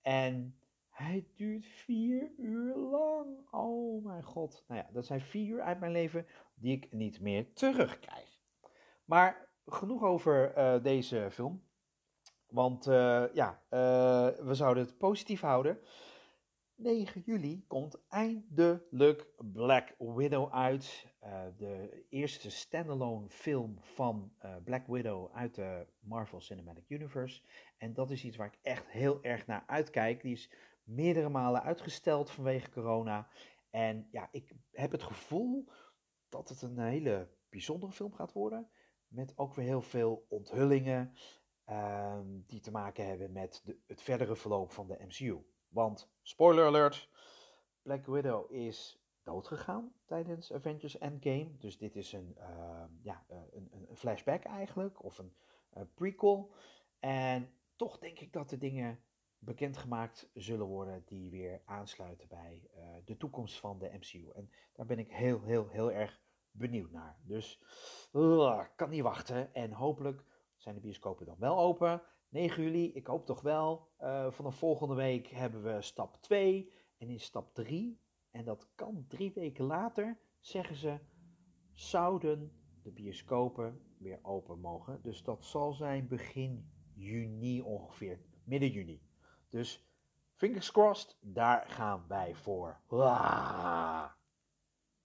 En 0.00 0.61
hij 1.02 1.26
duurt 1.34 1.66
vier 1.66 2.30
uur 2.38 2.76
lang. 2.76 3.50
Oh 3.50 4.04
mijn 4.04 4.22
god. 4.22 4.64
Nou 4.68 4.80
ja, 4.80 4.88
dat 4.92 5.06
zijn 5.06 5.20
vier 5.20 5.48
uur 5.48 5.62
uit 5.62 5.80
mijn 5.80 5.92
leven 5.92 6.26
die 6.54 6.76
ik 6.76 6.92
niet 6.92 7.20
meer 7.20 7.52
terugkrijg. 7.52 8.40
Maar 9.04 9.48
genoeg 9.66 10.02
over 10.02 10.58
uh, 10.58 10.82
deze 10.82 11.28
film. 11.30 11.62
Want 12.46 12.86
uh, 12.86 13.24
ja, 13.34 13.62
uh, 13.70 14.28
we 14.46 14.54
zouden 14.54 14.84
het 14.84 14.98
positief 14.98 15.40
houden. 15.40 15.78
9 16.74 17.20
juli 17.20 17.64
komt 17.66 17.98
eindelijk 18.08 19.26
Black 19.52 19.94
Widow 19.98 20.52
uit. 20.52 21.06
de 21.56 22.04
eerste 22.08 22.50
standalone 22.50 23.28
film 23.28 23.76
van 23.80 24.32
Black 24.64 24.86
Widow 24.86 25.30
uit 25.34 25.54
de 25.54 25.86
Marvel 26.00 26.40
Cinematic 26.40 26.84
Universe. 26.88 27.42
En 27.78 27.94
dat 27.94 28.10
is 28.10 28.24
iets 28.24 28.36
waar 28.36 28.46
ik 28.46 28.58
echt 28.62 28.90
heel 28.90 29.22
erg 29.22 29.46
naar 29.46 29.64
uitkijk. 29.66 30.22
Die 30.22 30.32
is 30.32 30.50
meerdere 30.82 31.28
malen 31.28 31.62
uitgesteld 31.62 32.30
vanwege 32.30 32.70
corona. 32.70 33.28
En 33.70 34.08
ja, 34.10 34.28
ik 34.30 34.52
heb 34.70 34.90
het 34.90 35.02
gevoel 35.02 35.68
dat 36.28 36.48
het 36.48 36.62
een 36.62 36.78
hele 36.78 37.28
bijzondere 37.48 37.92
film 37.92 38.12
gaat 38.12 38.32
worden. 38.32 38.70
Met 39.08 39.32
ook 39.38 39.54
weer 39.54 39.66
heel 39.66 39.82
veel 39.82 40.26
onthullingen 40.28 41.14
um, 41.66 42.44
die 42.46 42.60
te 42.60 42.70
maken 42.70 43.06
hebben 43.06 43.32
met 43.32 43.60
de, 43.64 43.78
het 43.86 44.02
verdere 44.02 44.36
verloop 44.36 44.70
van 44.70 44.86
de 44.86 44.98
MCU. 45.00 45.44
Want, 45.68 46.12
spoiler 46.22 46.66
alert, 46.66 47.08
Black 47.82 48.06
Widow 48.06 48.52
is 48.52 49.02
doodgegaan 49.22 49.92
tijdens 50.04 50.52
Avengers 50.52 50.98
Endgame. 50.98 51.56
Dus 51.58 51.78
dit 51.78 51.96
is 51.96 52.12
een, 52.12 52.36
uh, 52.38 52.84
ja, 53.02 53.24
een, 53.28 53.68
een, 53.72 53.96
flashback 53.96 54.42
eigenlijk, 54.42 55.04
of 55.04 55.18
een 55.18 55.36
uh, 55.76 55.82
prequel. 55.94 56.52
En 56.98 57.54
toch 57.76 57.98
denk 57.98 58.18
ik 58.18 58.32
dat 58.32 58.48
de 58.48 58.58
dingen 58.58 59.04
bekendgemaakt 59.44 60.30
zullen 60.34 60.66
worden 60.66 61.02
die 61.06 61.30
weer 61.30 61.62
aansluiten 61.64 62.28
bij 62.28 62.68
uh, 62.76 62.84
de 63.04 63.16
toekomst 63.16 63.58
van 63.58 63.78
de 63.78 63.90
MCU. 63.92 64.30
En 64.34 64.50
daar 64.72 64.86
ben 64.86 64.98
ik 64.98 65.12
heel, 65.12 65.42
heel, 65.42 65.68
heel 65.68 65.92
erg 65.92 66.20
benieuwd 66.50 66.90
naar. 66.90 67.18
Dus 67.22 67.62
uh, 68.12 68.64
kan 68.76 68.90
niet 68.90 69.02
wachten. 69.02 69.54
En 69.54 69.72
hopelijk 69.72 70.24
zijn 70.56 70.74
de 70.74 70.80
bioscopen 70.80 71.26
dan 71.26 71.38
wel 71.38 71.58
open. 71.58 72.02
9 72.28 72.62
juli, 72.62 72.92
ik 72.92 73.06
hoop 73.06 73.26
toch 73.26 73.40
wel. 73.40 73.88
Uh, 74.00 74.30
vanaf 74.30 74.56
volgende 74.56 74.94
week 74.94 75.26
hebben 75.26 75.62
we 75.62 75.82
stap 75.82 76.16
2 76.16 76.72
en 76.98 77.08
in 77.08 77.20
stap 77.20 77.54
3. 77.54 78.00
En 78.30 78.44
dat 78.44 78.68
kan 78.74 79.04
drie 79.08 79.32
weken 79.32 79.64
later, 79.64 80.18
zeggen 80.40 80.76
ze, 80.76 80.98
zouden 81.72 82.52
de 82.82 82.90
bioscopen 82.90 83.80
weer 83.98 84.18
open 84.22 84.60
mogen. 84.60 85.02
Dus 85.02 85.22
dat 85.22 85.44
zal 85.44 85.72
zijn 85.72 86.08
begin 86.08 86.70
juni 86.94 87.60
ongeveer, 87.60 88.20
midden 88.44 88.70
juni. 88.70 89.02
Dus 89.52 89.84
fingers 90.34 90.70
crossed, 90.70 91.16
daar 91.20 91.66
gaan 91.68 92.04
wij 92.08 92.34
voor. 92.34 92.80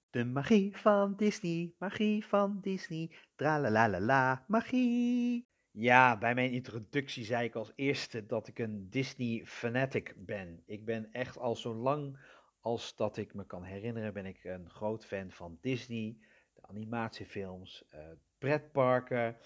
De 0.10 0.26
magie 0.26 0.78
van 0.78 1.16
Disney, 1.16 1.74
magie 1.78 2.26
van 2.26 2.60
Disney, 2.62 3.12
la 3.36 4.46
magie. 4.48 5.48
Ja, 5.72 6.18
bij 6.18 6.34
mijn 6.34 6.52
introductie 6.52 7.26
zei 7.26 7.46
ik 7.46 7.56
als 7.56 7.72
eerste 7.76 8.26
dat 8.26 8.48
ik 8.48 8.60
een 8.60 8.90
Disney 8.90 9.46
fanatic 9.46 10.14
ben. 10.18 10.64
Ik 10.66 10.86
ben 10.86 11.12
echt 11.12 11.38
al 11.38 11.56
zo 11.56 11.76
lang 11.76 12.20
als 12.60 12.96
dat 12.96 13.18
ik 13.18 13.34
me 13.34 13.46
kan 13.46 13.64
herinneren, 13.64 14.14
ben 14.14 14.26
ik 14.26 14.44
een 14.44 14.70
groot 14.70 15.06
fan 15.06 15.32
van 15.32 15.58
Disney, 15.62 16.18
de 16.54 16.62
animatiefilms, 16.62 17.86
uh, 17.94 18.00
pretparken. 18.38 19.38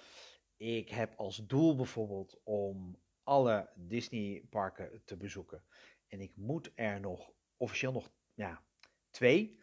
Ik 0.57 0.89
heb 0.89 1.13
als 1.15 1.45
doel 1.47 1.75
bijvoorbeeld 1.75 2.39
om 2.43 2.99
alle 3.31 3.69
Disney 3.75 4.45
parken 4.49 5.01
te 5.05 5.17
bezoeken. 5.17 5.63
En 6.07 6.21
ik 6.21 6.31
moet 6.35 6.71
er 6.75 6.99
nog 6.99 7.31
officieel 7.57 7.91
nog 7.91 8.11
ja, 8.33 8.63
twee. 9.09 9.59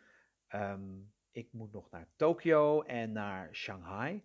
Ehm, 0.47 1.01
ik 1.31 1.53
moet 1.53 1.73
nog 1.73 1.91
naar 1.91 2.09
Tokio 2.17 2.83
en 2.83 3.13
naar 3.13 3.55
Shanghai. 3.55 4.25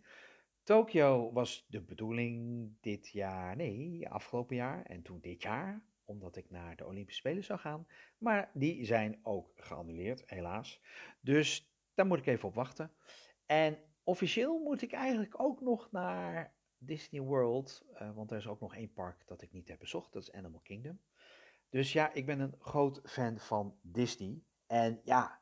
Tokio 0.63 1.31
was 1.31 1.65
de 1.67 1.81
bedoeling 1.81 2.69
dit 2.81 3.09
jaar, 3.09 3.55
nee, 3.55 4.09
afgelopen 4.09 4.55
jaar 4.55 4.85
en 4.85 5.01
toen 5.01 5.19
dit 5.19 5.41
jaar, 5.41 5.83
omdat 6.05 6.35
ik 6.35 6.49
naar 6.49 6.75
de 6.75 6.85
Olympische 6.85 7.19
Spelen 7.19 7.43
zou 7.43 7.59
gaan. 7.59 7.87
Maar 8.17 8.51
die 8.53 8.85
zijn 8.85 9.19
ook 9.23 9.51
geannuleerd, 9.55 10.23
helaas. 10.25 10.81
Dus 11.19 11.73
daar 11.93 12.05
moet 12.05 12.19
ik 12.19 12.27
even 12.27 12.47
op 12.47 12.55
wachten. 12.55 12.91
En 13.45 13.77
officieel 14.03 14.59
moet 14.59 14.81
ik 14.81 14.91
eigenlijk 14.91 15.39
ook 15.39 15.61
nog 15.61 15.91
naar 15.91 16.55
Disney 16.85 17.21
World, 17.21 17.85
uh, 17.93 18.15
want 18.15 18.31
er 18.31 18.37
is 18.37 18.47
ook 18.47 18.59
nog 18.59 18.75
één 18.75 18.93
park 18.93 19.27
dat 19.27 19.41
ik 19.41 19.51
niet 19.51 19.67
heb 19.67 19.79
bezocht, 19.79 20.13
dat 20.13 20.21
is 20.21 20.31
Animal 20.31 20.59
Kingdom. 20.59 20.99
Dus 21.69 21.93
ja, 21.93 22.13
ik 22.13 22.25
ben 22.25 22.39
een 22.39 22.55
groot 22.59 23.01
fan 23.03 23.37
van 23.37 23.77
Disney. 23.81 24.43
En 24.67 25.01
ja, 25.03 25.41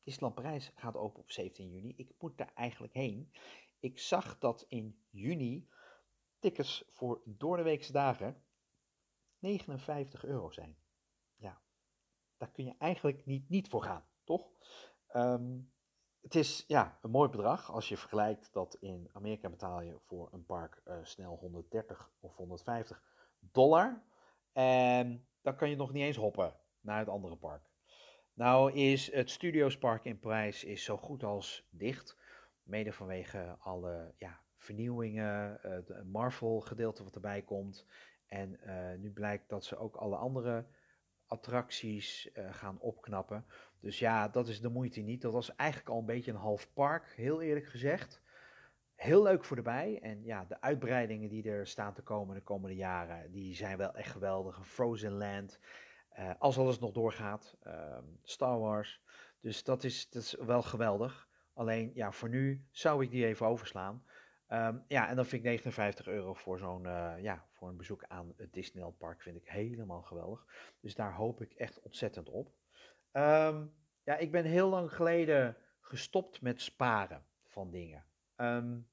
Disneyland 0.00 0.34
Parijs 0.34 0.72
gaat 0.74 0.96
open 0.96 1.20
op 1.20 1.30
17 1.30 1.70
juni. 1.70 1.94
Ik 1.96 2.14
moet 2.18 2.38
daar 2.38 2.52
eigenlijk 2.54 2.92
heen. 2.92 3.32
Ik 3.78 3.98
zag 3.98 4.38
dat 4.38 4.64
in 4.68 5.04
juni 5.10 5.68
tickets 6.38 6.84
voor 6.90 7.22
doordeweekse 7.24 7.92
dagen 7.92 8.42
59 9.38 10.24
euro 10.24 10.50
zijn. 10.50 10.76
Ja, 11.36 11.62
daar 12.36 12.50
kun 12.50 12.64
je 12.64 12.74
eigenlijk 12.78 13.26
niet, 13.26 13.48
niet 13.48 13.68
voor 13.68 13.82
gaan, 13.82 14.06
toch? 14.24 14.50
Ehm, 15.06 15.58
het 16.22 16.34
is 16.34 16.64
ja, 16.66 16.98
een 17.02 17.10
mooi 17.10 17.28
bedrag 17.28 17.72
als 17.72 17.88
je 17.88 17.96
vergelijkt 17.96 18.52
dat 18.52 18.76
in 18.80 19.08
Amerika 19.12 19.48
betaal 19.48 19.80
je 19.80 19.98
voor 20.06 20.28
een 20.32 20.44
park 20.44 20.82
uh, 20.88 20.94
snel 21.02 21.36
130 21.40 22.10
of 22.20 22.36
150 22.36 23.02
dollar. 23.40 24.02
En 24.52 25.26
dan 25.42 25.56
kan 25.56 25.70
je 25.70 25.76
nog 25.76 25.92
niet 25.92 26.02
eens 26.02 26.16
hoppen 26.16 26.54
naar 26.80 26.98
het 26.98 27.08
andere 27.08 27.36
park. 27.36 27.62
Nou 28.32 28.72
is 28.72 29.12
het 29.12 29.30
Studiospark 29.30 30.04
in 30.04 30.18
Parijs 30.18 30.64
is 30.64 30.84
zo 30.84 30.96
goed 30.96 31.24
als 31.24 31.66
dicht. 31.70 32.16
Mede 32.62 32.92
vanwege 32.92 33.56
alle 33.58 34.14
ja, 34.18 34.40
vernieuwingen, 34.56 35.58
het 35.60 36.04
Marvel 36.04 36.60
gedeelte 36.60 37.04
wat 37.04 37.14
erbij 37.14 37.42
komt. 37.42 37.86
En 38.26 38.60
uh, 38.66 38.98
nu 38.98 39.12
blijkt 39.12 39.48
dat 39.48 39.64
ze 39.64 39.76
ook 39.76 39.96
alle 39.96 40.16
andere 40.16 40.66
attracties 41.30 42.30
uh, 42.34 42.54
gaan 42.54 42.80
opknappen. 42.80 43.44
Dus 43.80 43.98
ja, 43.98 44.28
dat 44.28 44.48
is 44.48 44.60
de 44.60 44.68
moeite 44.68 45.00
niet. 45.00 45.22
Dat 45.22 45.32
was 45.32 45.56
eigenlijk 45.56 45.90
al 45.90 45.98
een 45.98 46.06
beetje 46.06 46.30
een 46.30 46.36
half 46.36 46.72
park, 46.72 47.12
heel 47.16 47.40
eerlijk 47.40 47.66
gezegd. 47.66 48.22
Heel 48.94 49.22
leuk 49.22 49.44
voor 49.44 49.56
de 49.56 49.62
bij. 49.62 49.98
En 50.02 50.24
ja, 50.24 50.44
de 50.44 50.60
uitbreidingen 50.60 51.28
die 51.28 51.50
er 51.50 51.66
staan 51.66 51.94
te 51.94 52.02
komen 52.02 52.34
de 52.34 52.42
komende 52.42 52.76
jaren, 52.76 53.30
die 53.30 53.54
zijn 53.54 53.76
wel 53.76 53.94
echt 53.94 54.10
geweldig. 54.10 54.66
Frozen 54.66 55.12
Land, 55.12 55.60
uh, 56.18 56.30
als 56.38 56.58
alles 56.58 56.78
nog 56.78 56.92
doorgaat. 56.92 57.56
Uh, 57.66 57.98
Star 58.22 58.58
Wars. 58.58 59.02
Dus 59.40 59.64
dat 59.64 59.84
is, 59.84 60.10
dat 60.10 60.36
wel 60.40 60.62
geweldig. 60.62 61.28
Alleen 61.54 61.90
ja, 61.94 62.12
voor 62.12 62.28
nu 62.28 62.64
zou 62.70 63.04
ik 63.04 63.10
die 63.10 63.26
even 63.26 63.46
overslaan. 63.46 64.04
Um, 64.48 64.84
ja, 64.88 65.08
en 65.08 65.16
dan 65.16 65.26
vind 65.26 65.42
ik 65.42 65.48
59 65.48 66.06
euro 66.06 66.34
voor 66.34 66.58
zo'n 66.58 66.84
uh, 66.84 67.12
ja, 67.18 67.46
voor 67.60 67.68
een 67.68 67.76
bezoek 67.76 68.04
aan 68.04 68.34
het 68.36 68.52
Disneyland 68.52 68.98
Park 68.98 69.22
vind 69.22 69.36
ik 69.36 69.48
helemaal 69.48 70.02
geweldig. 70.02 70.46
Dus 70.80 70.94
daar 70.94 71.14
hoop 71.14 71.42
ik 71.42 71.52
echt 71.52 71.80
ontzettend 71.80 72.28
op. 72.28 72.46
Um, 73.12 73.74
ja, 74.04 74.16
ik 74.16 74.30
ben 74.30 74.44
heel 74.44 74.68
lang 74.68 74.94
geleden 74.94 75.56
gestopt 75.80 76.40
met 76.40 76.60
sparen 76.60 77.26
van 77.46 77.70
dingen. 77.70 78.04
Um, 78.36 78.88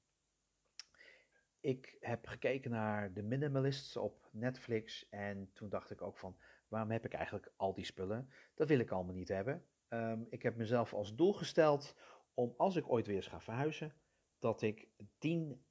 ik 1.60 1.96
heb 2.00 2.26
gekeken 2.26 2.70
naar 2.70 3.12
The 3.12 3.22
Minimalists 3.22 3.96
op 3.96 4.28
Netflix 4.32 5.08
en 5.08 5.50
toen 5.52 5.68
dacht 5.68 5.90
ik 5.90 6.02
ook 6.02 6.18
van, 6.18 6.38
waarom 6.68 6.90
heb 6.90 7.04
ik 7.04 7.12
eigenlijk 7.12 7.52
al 7.56 7.74
die 7.74 7.84
spullen? 7.84 8.30
Dat 8.54 8.68
wil 8.68 8.78
ik 8.78 8.90
allemaal 8.90 9.14
niet 9.14 9.28
hebben. 9.28 9.66
Um, 9.88 10.26
ik 10.30 10.42
heb 10.42 10.56
mezelf 10.56 10.94
als 10.94 11.14
doel 11.14 11.32
gesteld 11.32 11.96
om 12.34 12.54
als 12.56 12.76
ik 12.76 12.88
ooit 12.88 13.06
weer 13.06 13.16
eens 13.16 13.26
ga 13.26 13.40
verhuizen, 13.40 13.94
dat 14.38 14.62
ik 14.62 14.88
10 15.18 15.64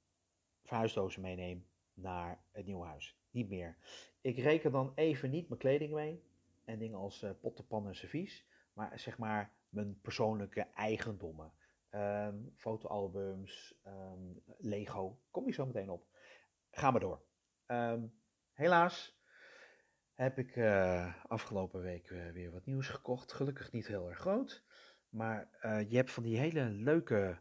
verhuisdozen 0.62 1.22
meeneem 1.22 1.66
naar 2.00 2.44
het 2.52 2.66
nieuwe 2.66 2.86
huis. 2.86 3.18
Niet 3.30 3.48
meer. 3.48 3.76
Ik 4.20 4.38
reken 4.38 4.72
dan 4.72 4.92
even 4.94 5.30
niet 5.30 5.48
mijn 5.48 5.60
kleding 5.60 5.92
mee 5.92 6.24
en 6.64 6.78
dingen 6.78 6.98
als 6.98 7.22
uh, 7.22 7.30
potten, 7.40 7.66
pannen 7.66 7.90
en 7.90 7.96
servies, 7.96 8.46
maar 8.72 8.98
zeg 8.98 9.18
maar 9.18 9.52
mijn 9.68 10.00
persoonlijke 10.00 10.60
eigendommen. 10.60 11.52
Um, 11.90 12.52
fotoalbums, 12.56 13.80
um, 13.86 14.42
Lego, 14.58 15.20
kom 15.30 15.46
je 15.46 15.52
zo 15.52 15.66
meteen 15.66 15.90
op. 15.90 16.06
Ga 16.70 16.90
maar 16.90 17.00
door. 17.00 17.22
Um, 17.66 18.14
helaas 18.52 19.20
heb 20.14 20.38
ik 20.38 20.56
uh, 20.56 21.24
afgelopen 21.24 21.80
week 21.80 22.10
uh, 22.10 22.30
weer 22.30 22.52
wat 22.52 22.66
nieuws 22.66 22.88
gekocht. 22.88 23.32
Gelukkig 23.32 23.72
niet 23.72 23.86
heel 23.86 24.08
erg 24.08 24.18
groot. 24.18 24.64
Maar 25.08 25.48
je 25.88 25.96
hebt 25.96 26.10
van 26.10 26.22
die 26.22 26.38
hele 26.38 26.64
leuke 26.64 27.38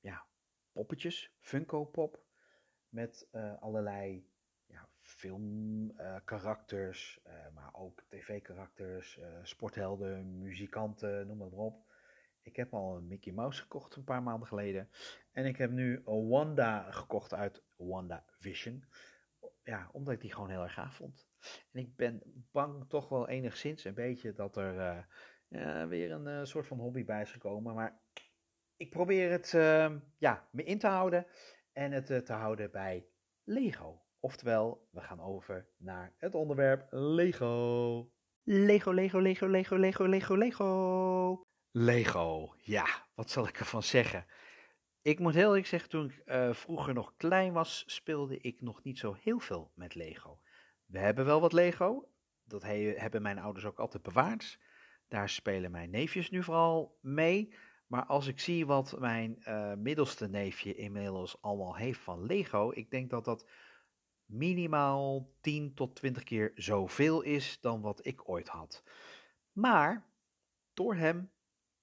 ja, 0.00 0.26
poppetjes, 0.72 1.34
Funko 1.38 1.84
Pop, 1.84 2.21
met 2.92 3.28
allerlei 3.60 4.30
ja, 4.66 4.88
filmkarakters, 5.00 7.20
maar 7.54 7.70
ook 7.72 8.02
tv-karakters, 8.08 9.20
sporthelden, 9.42 10.38
muzikanten, 10.38 11.26
noem 11.26 11.38
maar 11.38 11.48
op. 11.48 11.90
Ik 12.42 12.56
heb 12.56 12.74
al 12.74 12.96
een 12.96 13.06
Mickey 13.06 13.32
Mouse 13.32 13.60
gekocht 13.60 13.96
een 13.96 14.04
paar 14.04 14.22
maanden 14.22 14.48
geleden. 14.48 14.90
En 15.32 15.46
ik 15.46 15.56
heb 15.56 15.70
nu 15.70 16.02
een 16.04 16.28
Wanda 16.28 16.90
gekocht 16.90 17.34
uit 17.34 17.62
Wanda 17.76 18.24
Vision. 18.38 18.84
Ja, 19.62 19.88
omdat 19.92 20.14
ik 20.14 20.20
die 20.20 20.32
gewoon 20.32 20.50
heel 20.50 20.62
erg 20.62 20.74
gaaf 20.74 20.94
vond. 20.94 21.28
En 21.72 21.80
ik 21.80 21.96
ben 21.96 22.22
bang 22.50 22.88
toch 22.88 23.08
wel 23.08 23.28
enigszins 23.28 23.84
een 23.84 23.94
beetje 23.94 24.32
dat 24.32 24.56
er 24.56 25.06
weer 25.88 26.10
een 26.10 26.46
soort 26.46 26.66
van 26.66 26.78
hobby 26.78 27.04
bij 27.04 27.22
is 27.22 27.32
gekomen. 27.32 27.74
Maar 27.74 28.00
ik 28.76 28.90
probeer 28.90 29.30
het 29.30 29.52
uh, 29.52 29.96
ja, 30.18 30.48
me 30.50 30.64
in 30.64 30.78
te 30.78 30.86
houden 30.86 31.26
en 31.72 31.92
het 31.92 32.06
te 32.06 32.32
houden 32.32 32.70
bij 32.70 33.06
Lego. 33.44 34.02
Oftewel, 34.20 34.88
we 34.90 35.00
gaan 35.00 35.20
over 35.20 35.68
naar 35.76 36.14
het 36.16 36.34
onderwerp 36.34 36.86
Lego. 36.90 38.10
Lego, 38.42 38.92
Lego, 38.92 39.18
Lego, 39.18 39.46
Lego, 39.46 39.76
Lego, 39.76 40.04
Lego, 40.04 40.34
Lego. 40.34 41.46
Lego, 41.70 42.54
ja, 42.58 42.86
wat 43.14 43.30
zal 43.30 43.48
ik 43.48 43.58
ervan 43.58 43.82
zeggen? 43.82 44.26
Ik 45.02 45.18
moet 45.18 45.34
heel 45.34 45.46
eerlijk 45.46 45.66
zeggen, 45.66 45.90
toen 45.90 46.04
ik 46.04 46.22
uh, 46.24 46.52
vroeger 46.52 46.94
nog 46.94 47.16
klein 47.16 47.52
was, 47.52 47.84
speelde 47.86 48.38
ik 48.38 48.60
nog 48.60 48.82
niet 48.82 48.98
zo 48.98 49.16
heel 49.20 49.38
veel 49.38 49.72
met 49.74 49.94
Lego. 49.94 50.40
We 50.86 50.98
hebben 50.98 51.24
wel 51.24 51.40
wat 51.40 51.52
Lego, 51.52 52.08
dat 52.44 52.62
he 52.62 52.94
hebben 52.96 53.22
mijn 53.22 53.38
ouders 53.38 53.64
ook 53.64 53.78
altijd 53.78 54.02
bewaard. 54.02 54.58
Daar 55.08 55.28
spelen 55.28 55.70
mijn 55.70 55.90
neefjes 55.90 56.30
nu 56.30 56.42
vooral 56.42 56.98
mee. 57.00 57.54
Maar 57.92 58.06
als 58.06 58.26
ik 58.26 58.40
zie 58.40 58.66
wat 58.66 58.98
mijn 58.98 59.42
uh, 59.48 59.74
middelste 59.74 60.28
neefje 60.28 60.74
inmiddels 60.74 61.42
allemaal 61.42 61.76
heeft 61.76 62.00
van 62.00 62.26
Lego, 62.26 62.70
ik 62.74 62.90
denk 62.90 63.10
dat 63.10 63.24
dat 63.24 63.48
minimaal 64.24 65.32
10 65.40 65.74
tot 65.74 65.96
20 65.96 66.22
keer 66.22 66.52
zoveel 66.54 67.22
is 67.22 67.60
dan 67.60 67.80
wat 67.80 68.06
ik 68.06 68.28
ooit 68.28 68.48
had. 68.48 68.82
Maar 69.52 70.06
door 70.74 70.94
hem 70.94 71.30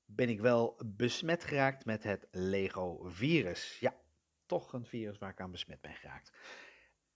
ben 0.06 0.30
ik 0.30 0.40
wel 0.40 0.82
besmet 0.86 1.44
geraakt 1.44 1.86
met 1.86 2.04
het 2.04 2.28
Lego-virus. 2.32 3.80
Ja, 3.80 3.96
toch 4.46 4.74
een 4.74 4.86
virus 4.86 5.18
waar 5.18 5.32
ik 5.32 5.42
aan 5.42 5.52
besmet 5.52 5.82
ben 5.82 5.96
geraakt. 5.96 6.34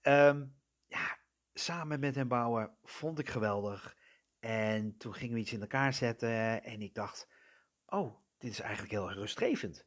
Um, 0.01 0.55
ja, 0.87 1.17
samen 1.53 1.99
met 1.99 2.15
hem 2.15 2.27
bouwen 2.27 2.77
vond 2.83 3.19
ik 3.19 3.29
geweldig. 3.29 3.97
En 4.39 4.97
toen 4.97 5.13
gingen 5.13 5.33
we 5.33 5.39
iets 5.39 5.53
in 5.53 5.61
elkaar 5.61 5.93
zetten 5.93 6.63
en 6.63 6.81
ik 6.81 6.93
dacht, 6.93 7.29
oh, 7.85 8.21
dit 8.43 8.51
is 8.51 8.59
eigenlijk 8.59 8.91
heel 8.91 9.11
rustgevend. 9.11 9.85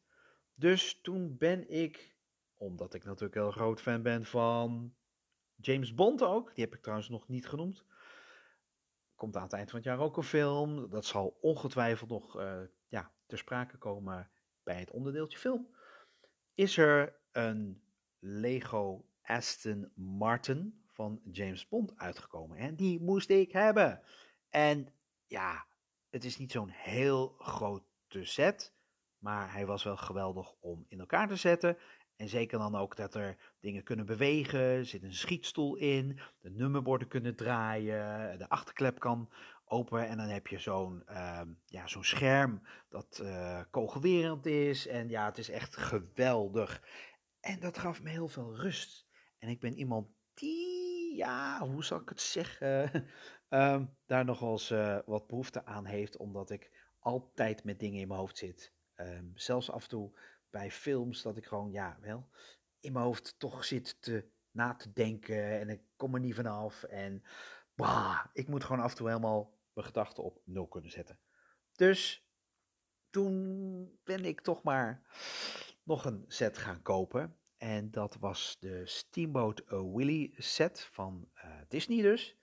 Dus 0.55 1.01
toen 1.01 1.37
ben 1.37 1.71
ik, 1.71 2.17
omdat 2.55 2.95
ik 2.95 3.05
natuurlijk 3.05 3.35
heel 3.35 3.51
groot 3.51 3.81
fan 3.81 4.03
ben 4.03 4.25
van 4.25 4.95
James 5.55 5.95
Bond 5.95 6.23
ook, 6.23 6.55
die 6.55 6.65
heb 6.65 6.75
ik 6.75 6.81
trouwens 6.81 7.09
nog 7.09 7.29
niet 7.29 7.49
genoemd. 7.49 7.85
Komt 9.15 9.37
aan 9.37 9.43
het 9.43 9.53
eind 9.53 9.71
van 9.71 9.79
het 9.79 9.89
jaar 9.89 9.99
ook 9.99 10.17
een 10.17 10.23
film. 10.23 10.91
Dat 10.91 11.05
zal 11.05 11.39
ongetwijfeld 11.41 12.11
nog 12.11 12.41
uh, 12.41 12.61
ja, 12.89 13.13
ter 13.27 13.39
sprake 13.39 13.79
komen 13.79 14.31
bij 14.63 14.79
het 14.79 14.91
onderdeeltje 14.91 15.39
film. 15.39 15.75
Is 16.55 16.77
er 16.77 17.17
een 17.33 17.83
Lego 18.19 19.07
Aston 19.23 19.93
Martin 19.95 20.85
van 20.87 21.21
James 21.31 21.69
Bond 21.69 21.97
uitgekomen. 21.97 22.59
En 22.59 22.77
die 22.77 23.01
moest 23.01 23.31
ik 23.31 23.53
hebben. 23.53 24.03
En 24.49 24.89
ja, 25.27 25.67
het 26.11 26.25
is 26.25 26.37
niet 26.39 26.53
zo'n 26.53 26.71
heel 26.71 27.35
grote 28.09 28.27
set. 28.27 28.75
Maar 29.19 29.53
hij 29.53 29.67
was 29.67 29.83
wel 29.83 29.97
geweldig 29.97 30.53
om 30.61 30.85
in 30.89 31.01
elkaar 31.01 31.29
te 31.29 31.37
zetten. 31.37 31.77
En 32.17 32.29
zeker 32.29 32.59
dan 32.59 32.75
ook 32.75 32.97
dat 32.97 33.15
er 33.15 33.37
dingen 33.61 33.83
kunnen 33.83 34.07
bewegen, 34.07 34.61
er 34.61 34.87
zit 34.87 35.03
een 35.03 35.15
schietstoel 35.15 35.77
in, 35.77 36.21
de 36.41 36.51
nummerborden 36.51 37.09
kunnen 37.09 37.37
draaien, 37.37 38.39
de 38.39 38.49
achterklep 38.49 38.99
kan 38.99 39.33
open 39.65 40.07
en 40.07 40.17
dan 40.17 40.29
heb 40.29 40.47
je 40.47 40.59
zo'n 40.59 41.03
ehm, 41.07 41.49
ja, 41.67 41.87
zo'n 41.87 42.05
scherm 42.05 42.63
dat 42.89 43.21
uh, 43.23 43.61
kogelwerend 43.71 44.47
is. 44.47 44.87
En 44.87 45.09
ja, 45.09 45.25
het 45.25 45.39
is 45.39 45.51
echt 45.51 45.77
geweldig. 45.77 46.83
En 47.41 47.61
dat 47.61 47.79
gaf 47.79 48.03
me 48.03 48.11
heel 48.11 48.29
veel 48.29 48.57
rust. 48.57 49.07
En 49.39 49.49
ik 49.49 49.61
ben 49.61 49.75
iemand 49.75 50.09
die, 50.35 51.17
ja, 51.17 51.61
hoe 51.61 51.85
zal 51.85 52.01
ik 52.01 52.09
het 52.09 52.21
zeggen, 52.21 52.93
um, 53.49 53.97
daar 54.07 54.25
nog 54.25 54.39
wel 54.39 54.51
eens 54.51 54.71
uh, 54.71 54.99
wat 55.07 55.27
behoefte 55.27 55.65
aan 55.65 55.85
heeft, 55.85 56.17
omdat 56.17 56.51
ik 56.51 56.75
altijd 57.07 57.65
met 57.65 57.81
dingen 57.81 58.01
in 58.01 58.09
mijn 58.09 58.21
hoofd 58.21 58.39
zit. 58.39 58.73
Um, 58.97 59.33
zelfs 59.35 59.71
af 59.71 59.83
en 59.83 59.89
toe 59.89 60.19
bij 60.51 60.71
films 60.71 61.23
dat 61.23 61.37
ik 61.37 61.47
gewoon, 61.47 61.71
ja, 61.73 61.99
wel, 62.01 62.29
in 62.81 62.93
mijn 62.93 63.05
hoofd 63.05 63.35
toch 63.39 63.65
zit 63.65 64.03
te, 64.03 64.29
na 64.51 64.75
te 64.75 64.93
denken 64.93 65.61
en 65.61 65.69
ik 65.69 65.83
kom 65.97 66.15
er 66.15 66.21
niet 66.21 66.35
vanaf. 66.35 66.83
En 66.83 67.23
bah, 67.75 68.25
ik 68.33 68.49
moet 68.49 68.65
gewoon 68.65 68.83
af 68.83 68.91
en 68.91 68.97
toe 68.97 69.09
helemaal 69.09 69.59
mijn 69.73 69.87
gedachten 69.87 70.23
op 70.23 70.41
nul 70.45 70.67
kunnen 70.67 70.91
zetten. 70.91 71.19
Dus 71.73 72.27
toen 73.11 73.99
ben 74.05 74.25
ik 74.25 74.41
toch 74.41 74.63
maar 74.63 75.03
nog 75.83 76.05
een 76.05 76.25
set 76.29 76.59
gaan 76.59 76.83
kopen. 76.83 77.37
En 77.57 77.91
dat 77.91 78.17
was 78.17 78.57
de 78.61 78.87
Steamboat 78.87 79.65
Willie 79.67 80.35
set 80.37 80.89
van 80.93 81.31
uh, 81.35 81.61
Disney 81.69 82.03
dus. 82.03 82.37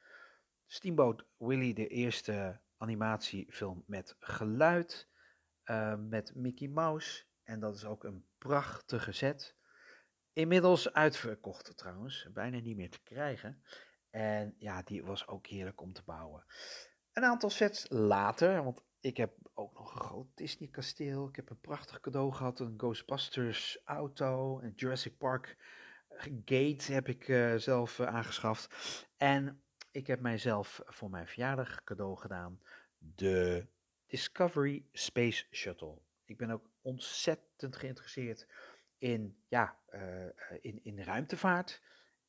Steamboat 0.65 1.25
Willie, 1.37 1.73
de 1.73 1.87
eerste 1.87 2.61
animatiefilm 2.83 3.83
met 3.87 4.15
geluid, 4.19 5.09
uh, 5.65 5.95
met 5.95 6.35
Mickey 6.35 6.67
Mouse. 6.67 7.23
En 7.43 7.59
dat 7.59 7.75
is 7.75 7.85
ook 7.85 8.03
een 8.03 8.25
prachtige 8.37 9.11
set. 9.11 9.55
Inmiddels 10.33 10.93
uitverkocht 10.93 11.77
trouwens, 11.77 12.27
bijna 12.33 12.59
niet 12.59 12.75
meer 12.75 12.89
te 12.89 13.03
krijgen. 13.03 13.63
En 14.09 14.55
ja, 14.57 14.81
die 14.81 15.03
was 15.03 15.27
ook 15.27 15.47
heerlijk 15.47 15.81
om 15.81 15.93
te 15.93 16.03
bouwen. 16.05 16.45
Een 17.11 17.23
aantal 17.23 17.49
sets 17.49 17.85
later, 17.89 18.63
want 18.63 18.83
ik 18.99 19.17
heb 19.17 19.33
ook 19.53 19.73
nog 19.73 19.93
een 19.93 20.01
groot 20.01 20.27
Disney 20.35 20.69
kasteel. 20.69 21.27
Ik 21.27 21.35
heb 21.35 21.49
een 21.49 21.59
prachtig 21.59 21.99
cadeau 21.99 22.31
gehad, 22.31 22.59
een 22.59 22.73
Ghostbusters 22.77 23.81
auto, 23.85 24.59
een 24.59 24.73
Jurassic 24.75 25.17
Park 25.17 25.57
gate 26.45 26.93
heb 26.93 27.07
ik 27.07 27.27
uh, 27.27 27.55
zelf 27.55 27.99
uh, 27.99 28.07
aangeschaft. 28.07 28.75
En 29.17 29.62
ik 29.93 30.07
heb 30.07 30.19
mijzelf 30.19 30.81
voor 30.85 31.09
mijn 31.09 31.27
verjaardag 31.27 31.83
cadeau 31.83 32.17
gedaan, 32.17 32.61
de 32.97 33.67
Discovery 34.05 34.85
Space 34.91 35.45
Shuttle. 35.51 36.01
Ik 36.25 36.37
ben 36.37 36.49
ook 36.49 36.69
ontzettend 36.81 37.75
geïnteresseerd 37.75 38.47
in, 38.97 39.37
ja, 39.47 39.79
uh, 39.89 40.25
in, 40.61 40.79
in 40.83 40.99
ruimtevaart 40.99 41.81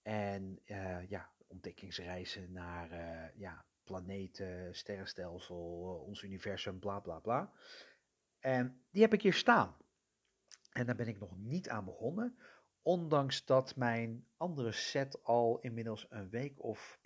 en 0.03 0.61
ja, 1.09 1.33
ontdekkingsreizen 1.47 2.53
naar 2.53 2.91
ja, 3.37 3.65
planeten, 3.85 4.75
sterrenstelsel, 4.75 6.03
ons 6.07 6.23
universum, 6.23 6.79
bla 6.79 7.01
bla 7.01 7.19
bla. 7.19 7.53
En 8.39 8.85
die 8.91 9.03
heb 9.03 9.13
ik 9.13 9.23
hier 9.23 9.35
staan. 9.35 9.77
En 10.73 10.87
daar 10.87 10.97
ben 10.97 11.09
ik 11.09 11.19
nog 11.19 11.37
niet 11.37 11.69
aan 11.69 11.85
begonnen, 11.85 12.39
ondanks 12.83 13.45
dat 13.45 13.77
mijn 13.77 14.27
andere 14.37 14.73
set 14.73 15.23
al 15.23 15.59
inmiddels 15.61 16.07
een 16.11 16.31
week 16.31 16.63
of, 16.63 16.99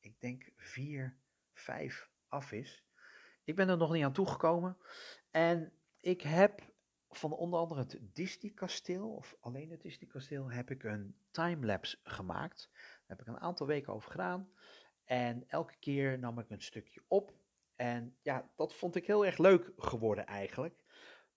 ik 0.00 0.20
denk 0.20 0.52
vier, 0.56 1.16
vijf 1.52 2.10
af 2.28 2.52
is. 2.52 2.84
Ik 3.44 3.56
ben 3.56 3.68
er 3.68 3.76
nog 3.76 3.92
niet 3.92 4.04
aan 4.04 4.12
toegekomen. 4.12 4.76
En 5.30 5.72
ik 6.00 6.20
heb 6.20 6.72
van 7.10 7.32
onder 7.32 7.58
andere 7.58 7.80
het 7.80 7.98
Disney 8.12 8.52
kasteel, 8.52 9.10
of 9.10 9.36
alleen 9.40 9.70
het 9.70 9.82
Disney 9.82 10.08
kasteel, 10.08 10.50
heb 10.50 10.70
ik 10.70 10.82
een 10.82 11.16
timelapse 11.30 11.98
gemaakt. 12.02 12.68
Daar 12.72 13.04
heb 13.06 13.20
ik 13.20 13.26
een 13.26 13.40
aantal 13.40 13.66
weken 13.66 13.92
over 13.92 14.10
gedaan. 14.10 14.50
En 15.04 15.48
elke 15.48 15.76
keer 15.78 16.18
nam 16.18 16.38
ik 16.38 16.50
een 16.50 16.62
stukje 16.62 17.02
op. 17.08 17.32
En 17.76 18.16
ja, 18.22 18.50
dat 18.56 18.74
vond 18.74 18.96
ik 18.96 19.06
heel 19.06 19.26
erg 19.26 19.38
leuk 19.38 19.72
geworden 19.76 20.26
eigenlijk. 20.26 20.84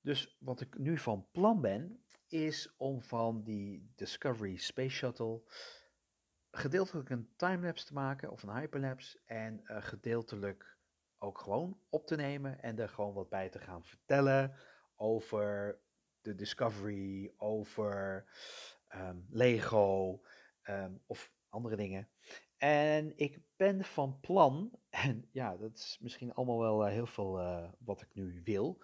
Dus 0.01 0.37
wat 0.39 0.61
ik 0.61 0.77
nu 0.77 0.97
van 0.97 1.27
plan 1.31 1.61
ben, 1.61 2.03
is 2.27 2.73
om 2.77 3.01
van 3.01 3.43
die 3.43 3.91
Discovery 3.95 4.55
Space 4.55 4.95
Shuttle 4.95 5.41
gedeeltelijk 6.55 7.09
een 7.09 7.29
timelapse 7.35 7.85
te 7.85 7.93
maken 7.93 8.31
of 8.31 8.43
een 8.43 8.55
hyperlapse. 8.55 9.19
En 9.25 9.61
uh, 9.63 9.77
gedeeltelijk 9.81 10.77
ook 11.17 11.37
gewoon 11.37 11.79
op 11.89 12.07
te 12.07 12.15
nemen 12.15 12.61
en 12.61 12.79
er 12.79 12.89
gewoon 12.89 13.13
wat 13.13 13.29
bij 13.29 13.49
te 13.49 13.59
gaan 13.59 13.83
vertellen 13.83 14.55
over 14.95 15.79
de 16.21 16.35
Discovery, 16.35 17.33
over 17.37 18.25
um, 18.95 19.25
Lego 19.29 20.21
um, 20.63 21.01
of 21.05 21.31
andere 21.49 21.75
dingen. 21.75 22.09
En 22.57 23.17
ik 23.17 23.39
ben 23.55 23.83
van 23.83 24.19
plan, 24.19 24.79
en 24.89 25.29
ja, 25.31 25.57
dat 25.57 25.77
is 25.77 25.97
misschien 26.01 26.33
allemaal 26.33 26.59
wel 26.59 26.85
uh, 26.85 26.91
heel 26.91 27.07
veel 27.07 27.39
uh, 27.39 27.71
wat 27.79 28.01
ik 28.01 28.13
nu 28.13 28.41
wil. 28.43 28.83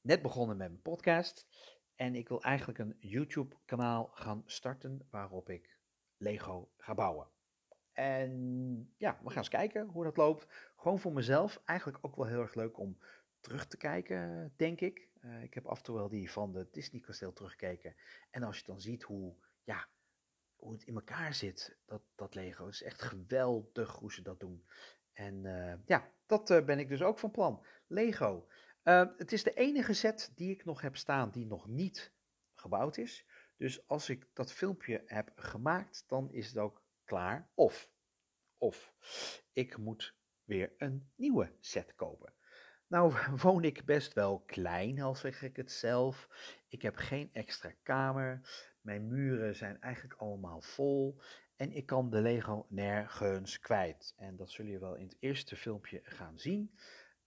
Net 0.00 0.22
begonnen 0.22 0.56
met 0.56 0.68
mijn 0.68 0.82
podcast. 0.82 1.46
En 1.94 2.14
ik 2.14 2.28
wil 2.28 2.42
eigenlijk 2.42 2.78
een 2.78 2.96
YouTube-kanaal 3.00 4.10
gaan 4.12 4.42
starten 4.46 5.06
waarop 5.10 5.50
ik 5.50 5.73
Lego 6.24 6.70
ga 6.76 6.94
bouwen. 6.94 7.28
En 7.92 8.94
ja, 8.96 9.18
we 9.22 9.28
gaan 9.28 9.38
eens 9.38 9.48
kijken 9.48 9.86
hoe 9.86 10.04
dat 10.04 10.16
loopt. 10.16 10.46
Gewoon 10.76 10.98
voor 10.98 11.12
mezelf. 11.12 11.60
Eigenlijk 11.64 11.98
ook 12.00 12.16
wel 12.16 12.26
heel 12.26 12.40
erg 12.40 12.54
leuk 12.54 12.78
om 12.78 12.98
terug 13.40 13.66
te 13.66 13.76
kijken, 13.76 14.52
denk 14.56 14.80
ik. 14.80 15.08
Uh, 15.20 15.42
ik 15.42 15.54
heb 15.54 15.66
af 15.66 15.78
en 15.78 15.84
toe 15.84 15.94
wel 15.94 16.08
die 16.08 16.30
van 16.30 16.52
de 16.52 16.68
Disney 16.70 17.00
kasteel 17.00 17.32
teruggekeken. 17.32 17.94
En 18.30 18.42
als 18.42 18.58
je 18.58 18.66
dan 18.66 18.80
ziet 18.80 19.02
hoe, 19.02 19.34
ja, 19.64 19.88
hoe 20.56 20.72
het 20.72 20.82
in 20.82 20.94
elkaar 20.94 21.34
zit, 21.34 21.76
dat, 21.86 22.02
dat 22.14 22.34
Lego. 22.34 22.64
Het 22.64 22.74
is 22.74 22.82
echt 22.82 23.02
geweldig 23.02 23.94
hoe 23.94 24.12
ze 24.12 24.22
dat 24.22 24.40
doen. 24.40 24.66
En 25.12 25.44
uh, 25.44 25.74
ja, 25.84 26.12
dat 26.26 26.50
uh, 26.50 26.64
ben 26.64 26.78
ik 26.78 26.88
dus 26.88 27.02
ook 27.02 27.18
van 27.18 27.30
plan. 27.30 27.66
Lego. 27.86 28.48
Het 29.16 29.32
is 29.32 29.42
de 29.42 29.54
enige 29.54 29.92
set 29.92 30.32
die 30.34 30.50
ik 30.50 30.64
nog 30.64 30.80
heb 30.80 30.96
staan 30.96 31.30
die 31.30 31.46
nog 31.46 31.66
niet 31.68 32.12
gebouwd 32.54 32.96
is. 32.96 33.26
Dus 33.56 33.88
als 33.88 34.08
ik 34.08 34.28
dat 34.32 34.52
filmpje 34.52 35.02
heb 35.06 35.32
gemaakt, 35.36 36.04
dan 36.08 36.32
is 36.32 36.46
het 36.46 36.58
ook 36.58 36.82
klaar. 37.04 37.50
Of, 37.54 37.90
of 38.58 38.94
ik 39.52 39.76
moet 39.76 40.16
weer 40.44 40.72
een 40.78 41.10
nieuwe 41.16 41.52
set 41.60 41.94
kopen. 41.94 42.32
Nou 42.86 43.14
woon 43.42 43.64
ik 43.64 43.84
best 43.84 44.12
wel 44.12 44.40
klein, 44.40 45.00
al 45.00 45.14
zeg 45.14 45.42
ik 45.42 45.56
het 45.56 45.72
zelf. 45.72 46.28
Ik 46.68 46.82
heb 46.82 46.96
geen 46.96 47.30
extra 47.32 47.72
kamer. 47.82 48.40
Mijn 48.80 49.08
muren 49.08 49.56
zijn 49.56 49.80
eigenlijk 49.80 50.14
allemaal 50.20 50.60
vol. 50.60 51.20
En 51.56 51.72
ik 51.72 51.86
kan 51.86 52.10
de 52.10 52.20
Lego 52.20 52.66
nergens 52.68 53.58
kwijt. 53.58 54.14
En 54.16 54.36
dat 54.36 54.50
zullen 54.50 54.72
je 54.72 54.78
wel 54.78 54.94
in 54.94 55.06
het 55.06 55.16
eerste 55.20 55.56
filmpje 55.56 56.00
gaan 56.02 56.38
zien. 56.38 56.78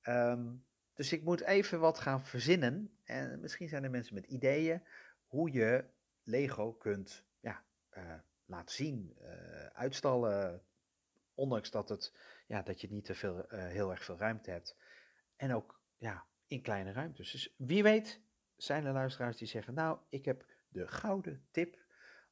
Um, 0.04 0.66
dus 0.94 1.14
ik 1.14 1.24
moet 1.24 1.42
even 1.42 1.80
wat 1.80 2.00
gaan 2.00 2.26
verzinnen. 2.26 2.98
En 3.04 3.40
misschien 3.40 3.70
zijn 3.70 3.84
er 3.84 3.90
mensen 3.90 4.16
met 4.16 4.26
ideeën 4.26 4.84
hoe 5.26 5.52
je 5.52 5.86
Lego 6.28 6.74
kunt 6.74 7.26
ja, 7.40 7.64
uh, 7.98 8.14
laten 8.46 8.76
zien, 8.76 9.18
uh, 9.22 9.66
uitstallen. 9.66 10.64
Ondanks 11.34 11.72
dat, 11.72 11.90
het, 11.90 12.14
ja, 12.48 12.62
dat 12.62 12.82
je 12.82 12.90
niet 12.90 13.06
te 13.06 13.16
veel, 13.16 13.38
uh, 13.54 13.68
heel 13.68 13.92
erg 13.92 14.04
veel 14.04 14.18
ruimte 14.18 14.52
hebt. 14.52 14.78
En 15.36 15.54
ook 15.54 15.82
ja, 15.98 16.26
in 16.48 16.62
kleine 16.62 16.92
ruimtes. 16.92 17.32
Dus 17.32 17.54
wie 17.58 17.84
weet 17.84 18.22
zijn 18.56 18.86
er 18.86 18.94
luisteraars 18.94 19.38
die 19.38 19.48
zeggen, 19.48 19.74
nou, 19.74 20.00
ik 20.10 20.26
heb 20.26 20.46
de 20.68 20.88
gouden 20.88 21.48
tip 21.52 21.78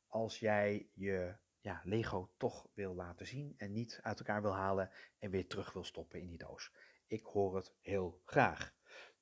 als 0.08 0.39
jij 0.39 0.89
je 0.93 1.36
ja, 1.60 1.81
Lego 1.84 2.31
toch 2.38 2.67
wil 2.73 2.95
laten 2.95 3.27
zien 3.27 3.53
en 3.58 3.71
niet 3.71 3.99
uit 4.01 4.19
elkaar 4.19 4.41
wil 4.41 4.55
halen 4.55 4.89
en 5.19 5.31
weer 5.31 5.47
terug 5.47 5.73
wil 5.73 5.84
stoppen 5.84 6.19
in 6.19 6.27
die 6.27 6.38
doos. 6.38 6.71
Ik 7.08 7.23
hoor 7.23 7.55
het 7.55 7.73
heel 7.81 8.21
graag. 8.25 8.73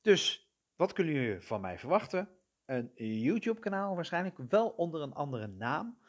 Dus 0.02 0.52
wat 0.76 0.94
kunnen 0.94 1.14
jullie 1.14 1.42
van 1.42 1.62
mij 1.62 1.80
verwachten? 1.80 2.38
Een 2.66 2.92
YouTube-kanaal, 2.96 3.96
waarschijnlijk 3.96 4.38
wel 4.50 4.70
onder 4.70 5.02
een 5.02 5.14
andere 5.14 5.48
naam. 5.48 5.88
Um, 5.88 6.04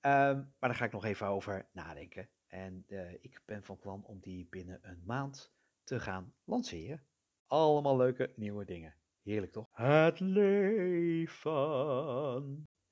maar 0.00 0.54
daar 0.58 0.74
ga 0.74 0.84
ik 0.84 0.92
nog 0.92 1.04
even 1.04 1.26
over 1.26 1.68
nadenken. 1.72 2.28
En 2.46 2.84
uh, 2.88 3.12
ik 3.12 3.42
ben 3.44 3.64
van 3.64 3.78
plan 3.78 4.04
om 4.04 4.20
die 4.20 4.46
binnen 4.50 4.78
een 4.82 5.02
maand 5.04 5.52
te 5.84 6.00
gaan 6.00 6.34
lanceren. 6.44 7.06
Allemaal 7.46 7.96
leuke 7.96 8.32
nieuwe 8.36 8.64
dingen. 8.64 8.94
Heerlijk 9.22 9.52
toch? 9.52 9.68
Het 9.72 10.20
leven. 10.20 11.48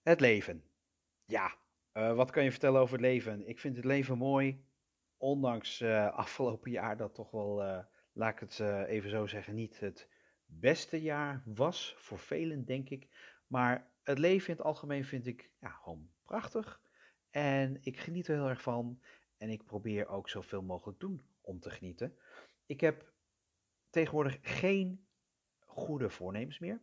Het 0.03 0.21
leven. 0.21 0.65
Ja, 1.25 1.55
uh, 1.93 2.15
wat 2.15 2.31
kan 2.31 2.45
je 2.45 2.51
vertellen 2.51 2.81
over 2.81 2.93
het 2.93 3.03
leven? 3.05 3.49
Ik 3.49 3.59
vind 3.59 3.77
het 3.77 3.85
leven 3.85 4.19
mooi. 4.19 4.67
Ondanks 5.17 5.81
uh, 5.81 6.13
afgelopen 6.13 6.71
jaar 6.71 6.97
dat 6.97 7.15
toch 7.15 7.31
wel, 7.31 7.85
laat 8.13 8.33
ik 8.33 8.39
het 8.39 8.61
even 8.87 9.11
zo 9.11 9.27
zeggen, 9.27 9.55
niet 9.55 9.81
het 9.81 10.09
beste 10.49 11.03
jaar 11.03 11.43
was. 11.45 11.95
Voor 11.99 12.19
velen 12.19 12.65
denk 12.65 12.91
ik. 12.91 13.09
Maar 13.47 13.91
het 14.03 14.19
leven 14.19 14.49
in 14.49 14.57
het 14.57 14.65
algemeen 14.65 15.05
vind 15.05 15.27
ik 15.27 15.51
ja, 15.61 15.69
gewoon 15.69 16.11
prachtig. 16.25 16.81
En 17.31 17.79
ik 17.81 17.99
geniet 17.99 18.29
er 18.29 18.35
heel 18.35 18.49
erg 18.49 18.63
van. 18.63 19.01
En 19.37 19.51
ik 19.51 19.65
probeer 19.65 20.09
ook 20.09 20.29
zoveel 20.29 20.63
mogelijk 20.63 21.01
doen 21.01 21.23
om 21.41 21.61
te 21.61 21.71
genieten. 21.71 22.17
Ik 22.67 22.81
heb 22.81 23.13
tegenwoordig 23.91 24.39
geen 24.43 25.07
goede 25.65 26.11
voornemens 26.11 26.59
meer. 26.59 26.81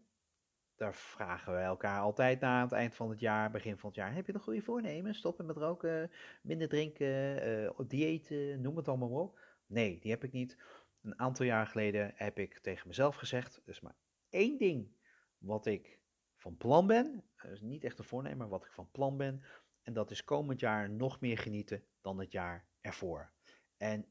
daar 0.76 0.94
vragen 0.94 1.54
we 1.54 1.60
elkaar 1.60 2.00
altijd 2.00 2.40
na 2.40 2.56
aan 2.56 2.62
het 2.62 2.72
eind 2.72 2.96
van 2.96 3.10
het 3.10 3.20
jaar, 3.20 3.52
begin 3.52 3.78
van 3.78 3.90
het 3.90 3.98
jaar. 3.98 4.14
Heb 4.14 4.26
je 4.26 4.34
een 4.34 4.40
goede 4.40 4.62
voornemen? 4.62 5.16
Stoppen 5.16 5.46
met 5.46 5.58
roken, 5.58 6.12
minder 6.42 6.68
drinken, 6.68 7.48
uh, 7.48 7.80
diëten, 7.88 8.62
noem 8.62 8.78
het 8.78 8.88
allemaal 8.88 9.10
op. 9.10 9.40
Nee, 9.66 10.00
die 10.00 10.12
heb 10.12 10.24
ik 10.24 10.32
niet. 10.32 10.58
Een 11.06 11.20
aantal 11.20 11.46
jaar 11.46 11.68
geleden 11.68 12.12
heb 12.16 12.40
ik 12.40 12.58
tegen 12.58 12.88
mezelf 12.88 13.16
gezegd, 13.16 13.62
dus 13.66 13.80
maar 13.82 13.96
één 14.30 14.58
ding 14.58 14.96
wat 15.38 15.66
ik 15.66 16.00
van 16.36 16.58
plan 16.58 16.88
ben, 16.88 17.24
niet 17.60 17.84
echt 17.84 18.00
een 18.00 18.06
voornemen, 18.06 18.38
maar 18.38 18.50
wat 18.50 18.66
ik 18.66 18.72
van 18.72 18.92
plan 18.92 19.18
ben, 19.18 19.44
en 19.82 19.94
dat 19.94 20.12
is 20.12 20.24
komend 20.24 20.60
jaar 20.60 20.90
nog 20.90 21.20
meer 21.20 21.38
genieten 21.38 21.84
dan 22.02 22.20
het 22.20 22.32
jaar 22.32 22.68
ervoor. 22.82 23.32
En 23.78 24.06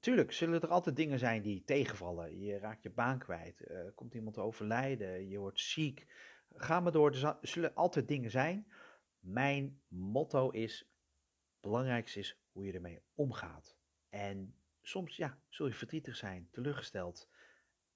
tuurlijk 0.00 0.32
zullen 0.32 0.60
er 0.60 0.68
altijd 0.68 0.96
dingen 0.96 1.18
zijn 1.18 1.42
die 1.42 1.64
tegenvallen. 1.64 2.38
Je 2.40 2.58
raakt 2.58 2.82
je 2.82 2.90
baan 2.90 3.18
kwijt, 3.18 3.60
uh, 3.60 3.80
komt 3.94 4.14
iemand 4.14 4.38
overlijden, 4.38 5.28
je 5.28 5.38
wordt 5.38 5.60
ziek. 5.60 6.06
Ga 6.54 6.80
maar 6.80 6.92
door, 6.92 7.12
er 7.12 7.36
zullen 7.40 7.74
altijd 7.74 8.08
dingen 8.08 8.30
zijn. 8.30 8.72
Mijn 9.18 9.80
motto 9.88 10.50
is, 10.50 10.90
belangrijkste 11.60 12.18
is 12.18 12.40
hoe 12.52 12.64
je 12.64 12.72
ermee 12.72 13.02
omgaat. 13.14 13.76
En 14.08 14.57
soms 14.88 15.16
ja, 15.16 15.38
zul 15.48 15.66
je 15.66 15.72
verdrietig 15.72 16.16
zijn, 16.16 16.48
teleurgesteld. 16.50 17.28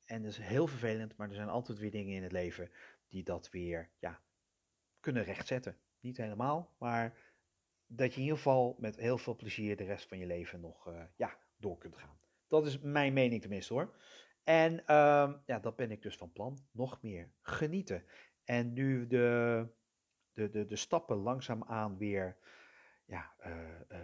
En 0.05 0.22
dat 0.22 0.31
is 0.31 0.38
heel 0.38 0.66
vervelend, 0.66 1.16
maar 1.16 1.28
er 1.28 1.35
zijn 1.35 1.48
altijd 1.48 1.78
weer 1.78 1.90
dingen 1.90 2.14
in 2.14 2.22
het 2.22 2.33
leven 2.33 2.70
die 3.09 3.22
dat 3.22 3.50
weer 3.50 3.90
ja, 3.98 4.20
kunnen 5.00 5.24
rechtzetten. 5.24 5.76
Niet 6.00 6.16
helemaal, 6.16 6.74
maar 6.78 7.18
dat 7.87 8.11
je 8.11 8.16
in 8.16 8.22
ieder 8.22 8.37
geval 8.37 8.76
met 8.78 8.96
heel 8.96 9.18
veel 9.18 9.37
plezier 9.37 9.76
de 9.76 9.85
rest 9.85 10.09
van 10.09 10.18
je 10.18 10.26
leven 10.26 10.61
nog 10.61 10.88
uh, 10.88 11.02
ja, 11.16 11.38
door 11.57 11.78
kunt 11.78 11.96
gaan. 11.96 12.18
Dat 12.48 12.66
is 12.66 12.78
mijn 12.78 13.12
mening 13.12 13.40
tenminste 13.40 13.72
hoor. 13.72 13.96
En 14.44 14.72
uh, 14.72 15.33
ja, 15.46 15.59
dat 15.61 15.76
ben 15.76 15.90
ik 15.90 16.02
dus 16.02 16.16
van 16.16 16.33
plan. 16.33 16.59
Nog 16.70 17.02
meer 17.02 17.33
genieten. 17.40 18.05
En 18.44 18.72
nu 18.72 19.07
de, 19.07 19.66
de, 20.33 20.50
de, 20.50 20.66
de 20.66 20.76
stappen 20.76 21.16
langzaamaan 21.16 21.96
weer 21.96 22.37
ja, 23.05 23.35
uh, 23.46 23.81
uh, 23.90 23.98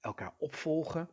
elkaar 0.00 0.34
opvolgen. 0.38 1.08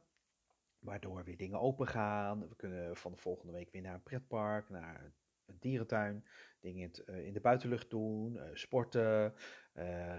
Waardoor 0.81 1.23
weer 1.23 1.37
dingen 1.37 1.59
open 1.59 1.87
gaan. 1.87 2.49
We 2.49 2.55
kunnen 2.55 2.97
van 2.97 3.11
de 3.11 3.17
volgende 3.17 3.53
week 3.53 3.71
weer 3.71 3.81
naar 3.81 3.93
een 3.93 4.03
pretpark, 4.03 4.69
naar 4.69 5.13
een 5.45 5.57
dierentuin. 5.59 6.25
Dingen 6.59 6.81
in, 6.81 6.87
het, 6.87 7.25
in 7.25 7.33
de 7.33 7.41
buitenlucht 7.41 7.89
doen, 7.89 8.39
sporten. 8.53 9.33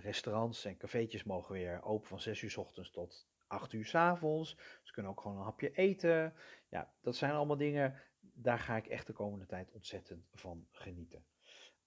restaurants 0.00 0.64
en 0.64 0.76
cafeetjes 0.76 1.24
mogen 1.24 1.52
weer 1.52 1.82
open 1.82 2.08
van 2.08 2.20
6 2.20 2.42
uur 2.42 2.50
s 2.50 2.56
ochtends 2.56 2.90
tot 2.90 3.28
8 3.46 3.72
uur 3.72 3.86
s 3.86 3.94
avonds. 3.94 4.56
Ze 4.82 4.92
kunnen 4.92 5.10
ook 5.10 5.20
gewoon 5.20 5.36
een 5.36 5.42
hapje 5.42 5.72
eten. 5.72 6.34
Ja, 6.68 6.92
dat 7.00 7.16
zijn 7.16 7.32
allemaal 7.32 7.56
dingen, 7.56 8.00
daar 8.20 8.58
ga 8.58 8.76
ik 8.76 8.86
echt 8.86 9.06
de 9.06 9.12
komende 9.12 9.46
tijd 9.46 9.70
ontzettend 9.72 10.28
van 10.32 10.66
genieten. 10.70 11.24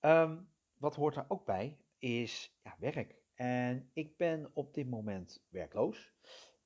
Um, 0.01 0.49
wat 0.77 0.95
hoort 0.95 1.15
daar 1.15 1.25
ook 1.27 1.45
bij, 1.45 1.77
is 1.99 2.57
ja, 2.63 2.75
werk. 2.79 3.15
En 3.33 3.89
ik 3.93 4.17
ben 4.17 4.51
op 4.53 4.73
dit 4.73 4.89
moment 4.89 5.45
werkloos. 5.49 6.13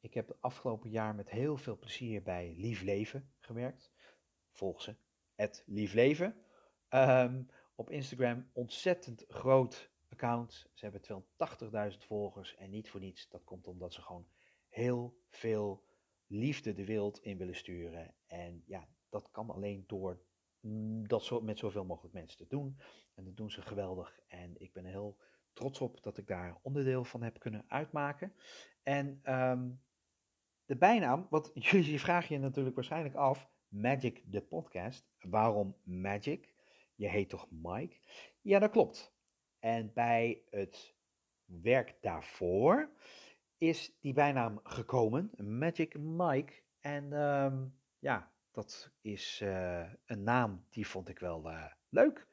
Ik 0.01 0.13
heb 0.13 0.27
het 0.27 0.41
afgelopen 0.41 0.89
jaar 0.89 1.15
met 1.15 1.29
heel 1.29 1.57
veel 1.57 1.77
plezier 1.77 2.23
bij 2.23 2.53
Lief 2.57 2.81
Leven 2.81 3.31
gewerkt. 3.39 3.91
Volg 4.51 4.81
ze, 4.81 4.95
het 5.35 5.63
Lief 5.65 5.93
Leven. 5.93 6.45
Um, 6.89 7.47
op 7.75 7.89
Instagram 7.89 8.49
ontzettend 8.53 9.25
groot 9.27 9.91
account. 10.09 10.69
Ze 10.73 10.85
hebben 10.85 11.91
280.000 11.91 11.97
volgers 11.97 12.55
en 12.55 12.69
niet 12.69 12.89
voor 12.89 12.99
niets. 12.99 13.29
Dat 13.29 13.43
komt 13.43 13.67
omdat 13.67 13.93
ze 13.93 14.01
gewoon 14.01 14.27
heel 14.69 15.19
veel 15.29 15.83
liefde 16.27 16.73
de 16.73 16.85
wereld 16.85 17.19
in 17.19 17.37
willen 17.37 17.55
sturen. 17.55 18.13
En 18.25 18.63
ja, 18.65 18.87
dat 19.09 19.31
kan 19.31 19.49
alleen 19.49 19.83
door 19.87 20.21
mm, 20.59 21.07
dat 21.07 21.23
zo, 21.23 21.41
met 21.41 21.59
zoveel 21.59 21.85
mogelijk 21.85 22.13
mensen 22.13 22.37
te 22.37 22.47
doen. 22.47 22.79
En 23.15 23.23
dat 23.23 23.37
doen 23.37 23.51
ze 23.51 23.61
geweldig. 23.61 24.19
En 24.27 24.61
ik 24.61 24.73
ben 24.73 24.85
heel 24.85 25.17
trots 25.53 25.81
op 25.81 26.03
dat 26.03 26.17
ik 26.17 26.27
daar 26.27 26.59
onderdeel 26.61 27.03
van 27.03 27.23
heb 27.23 27.39
kunnen 27.39 27.65
uitmaken. 27.67 28.33
En 28.83 29.21
um, 29.33 29.81
de 30.69 30.77
bijnaam, 30.77 31.27
wat 31.29 31.51
jullie 31.71 31.99
vragen 31.99 32.35
je 32.35 32.41
natuurlijk 32.41 32.75
waarschijnlijk 32.75 33.15
af, 33.15 33.49
Magic 33.67 34.23
de 34.25 34.41
podcast. 34.41 35.09
Waarom 35.19 35.75
Magic? 35.83 36.53
Je 36.95 37.07
heet 37.07 37.29
toch 37.29 37.47
Mike? 37.51 37.97
Ja, 38.41 38.59
dat 38.59 38.71
klopt. 38.71 39.13
En 39.59 39.93
bij 39.93 40.41
het 40.49 40.95
werk 41.45 41.97
daarvoor 42.01 42.89
is 43.57 43.97
die 43.99 44.13
bijnaam 44.13 44.59
gekomen, 44.63 45.31
Magic 45.37 45.97
Mike. 45.99 46.53
En 46.79 47.13
um, 47.13 47.79
ja, 47.99 48.31
dat 48.51 48.91
is 49.01 49.41
uh, 49.43 49.93
een 50.05 50.23
naam 50.23 50.65
die 50.69 50.87
vond 50.87 51.09
ik 51.09 51.19
wel 51.19 51.51
uh, 51.51 51.65
leuk 51.89 52.27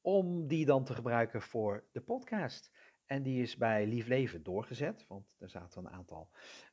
om 0.00 0.46
die 0.46 0.66
dan 0.66 0.84
te 0.84 0.94
gebruiken 0.94 1.42
voor 1.42 1.88
de 1.90 2.00
podcast. 2.00 2.72
En 3.06 3.22
die 3.22 3.42
is 3.42 3.56
bij 3.56 3.86
Lief 3.86 4.06
Leven 4.06 4.42
doorgezet, 4.42 5.04
want 5.08 5.36
er 5.38 5.48
zaten 5.48 5.84
een 5.84 5.92
aantal 5.92 6.30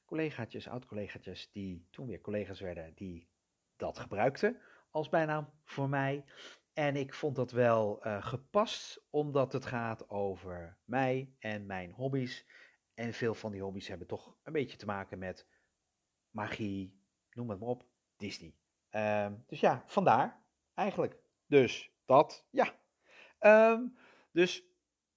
collegaatjes, 0.09 0.67
oud-collegaatjes, 0.67 1.51
die 1.51 1.87
toen 1.89 2.07
weer 2.07 2.21
collega's 2.21 2.59
werden, 2.59 2.93
die 2.95 3.29
dat 3.75 3.99
gebruikten 3.99 4.61
als 4.91 5.09
bijnaam 5.09 5.49
voor 5.63 5.89
mij. 5.89 6.25
En 6.73 6.95
ik 6.95 7.13
vond 7.13 7.35
dat 7.35 7.51
wel 7.51 8.07
uh, 8.07 8.25
gepast, 8.25 9.05
omdat 9.09 9.53
het 9.53 9.65
gaat 9.65 10.09
over 10.09 10.77
mij 10.85 11.35
en 11.39 11.65
mijn 11.65 11.91
hobby's. 11.91 12.45
En 12.93 13.13
veel 13.13 13.33
van 13.33 13.51
die 13.51 13.61
hobby's 13.61 13.87
hebben 13.87 14.07
toch 14.07 14.35
een 14.43 14.53
beetje 14.53 14.77
te 14.77 14.85
maken 14.85 15.19
met 15.19 15.47
magie, 16.29 17.01
noem 17.31 17.49
het 17.49 17.59
maar 17.59 17.69
op, 17.69 17.85
Disney. 18.17 18.55
Uh, 18.91 19.31
dus 19.47 19.59
ja, 19.59 19.83
vandaar 19.85 20.43
eigenlijk. 20.73 21.17
Dus 21.45 21.91
dat, 22.05 22.45
ja. 22.49 22.79
Um, 23.39 23.97
dus 24.31 24.63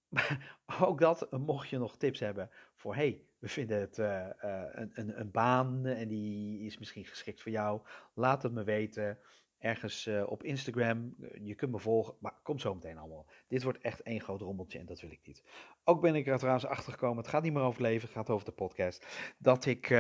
ook 0.81 1.01
dat, 1.01 1.31
mocht 1.31 1.69
je 1.69 1.79
nog 1.79 1.97
tips 1.97 2.21
hebben 2.21 2.51
voor, 2.75 2.95
hey, 2.95 3.27
we 3.43 3.49
vinden 3.49 3.81
het 3.81 3.99
uh, 3.99 4.27
uh, 4.45 4.63
een, 4.71 4.91
een, 4.95 5.21
een, 5.21 5.31
baan 5.31 5.87
en 5.87 6.09
die 6.09 6.61
is 6.61 6.79
misschien 6.79 7.05
geschikt 7.05 7.43
voor 7.43 7.53
jou, 7.53 7.81
laat 8.15 8.43
het 8.43 8.53
me 8.53 8.65
weten 8.65 9.19
ergens 9.59 10.11
op 10.27 10.43
Instagram. 10.43 11.17
Je 11.43 11.55
kunt 11.55 11.73
me 11.73 11.79
volgen, 11.79 12.15
maar 12.21 12.35
kom 12.43 12.59
zo 12.59 12.75
meteen 12.75 12.99
allemaal. 12.99 13.27
Dit 13.49 13.63
wordt 13.63 13.79
echt 13.79 14.03
één 14.03 14.21
groot 14.21 14.41
rommeltje 14.41 14.79
en 14.79 14.87
dat 14.87 15.01
wil 15.01 15.11
ik 15.11 15.21
niet. 15.25 15.45
Ook 15.85 16.01
ben 16.01 16.15
ik 16.15 16.27
er 16.27 16.39
trouwens 16.39 16.67
achter 16.67 16.93
gekomen, 16.93 17.17
het 17.17 17.29
gaat 17.29 17.43
niet 17.43 17.53
meer 17.53 17.63
over 17.63 17.83
leven, 17.83 18.09
het 18.09 18.17
gaat 18.17 18.31
over 18.31 18.45
de 18.45 18.53
podcast. 18.53 19.07
Dat 19.39 19.67
ik, 19.67 19.91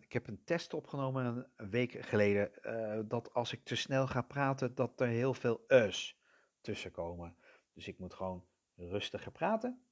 ik 0.00 0.12
heb 0.12 0.26
een 0.26 0.44
test 0.44 0.74
opgenomen 0.74 1.50
een 1.56 1.70
week 1.70 1.92
geleden, 2.06 2.50
dat 3.08 3.34
als 3.34 3.52
ik 3.52 3.64
te 3.64 3.76
snel 3.76 4.06
ga 4.06 4.22
praten, 4.22 4.74
dat 4.74 5.00
er 5.00 5.08
heel 5.08 5.34
veel 5.34 5.64
us 5.68 6.20
tussen 6.60 6.90
komen. 6.90 7.36
Dus 7.74 7.88
ik 7.88 7.98
moet 7.98 8.14
gewoon 8.14 8.44
rustiger 8.76 9.32
praten. 9.32 9.82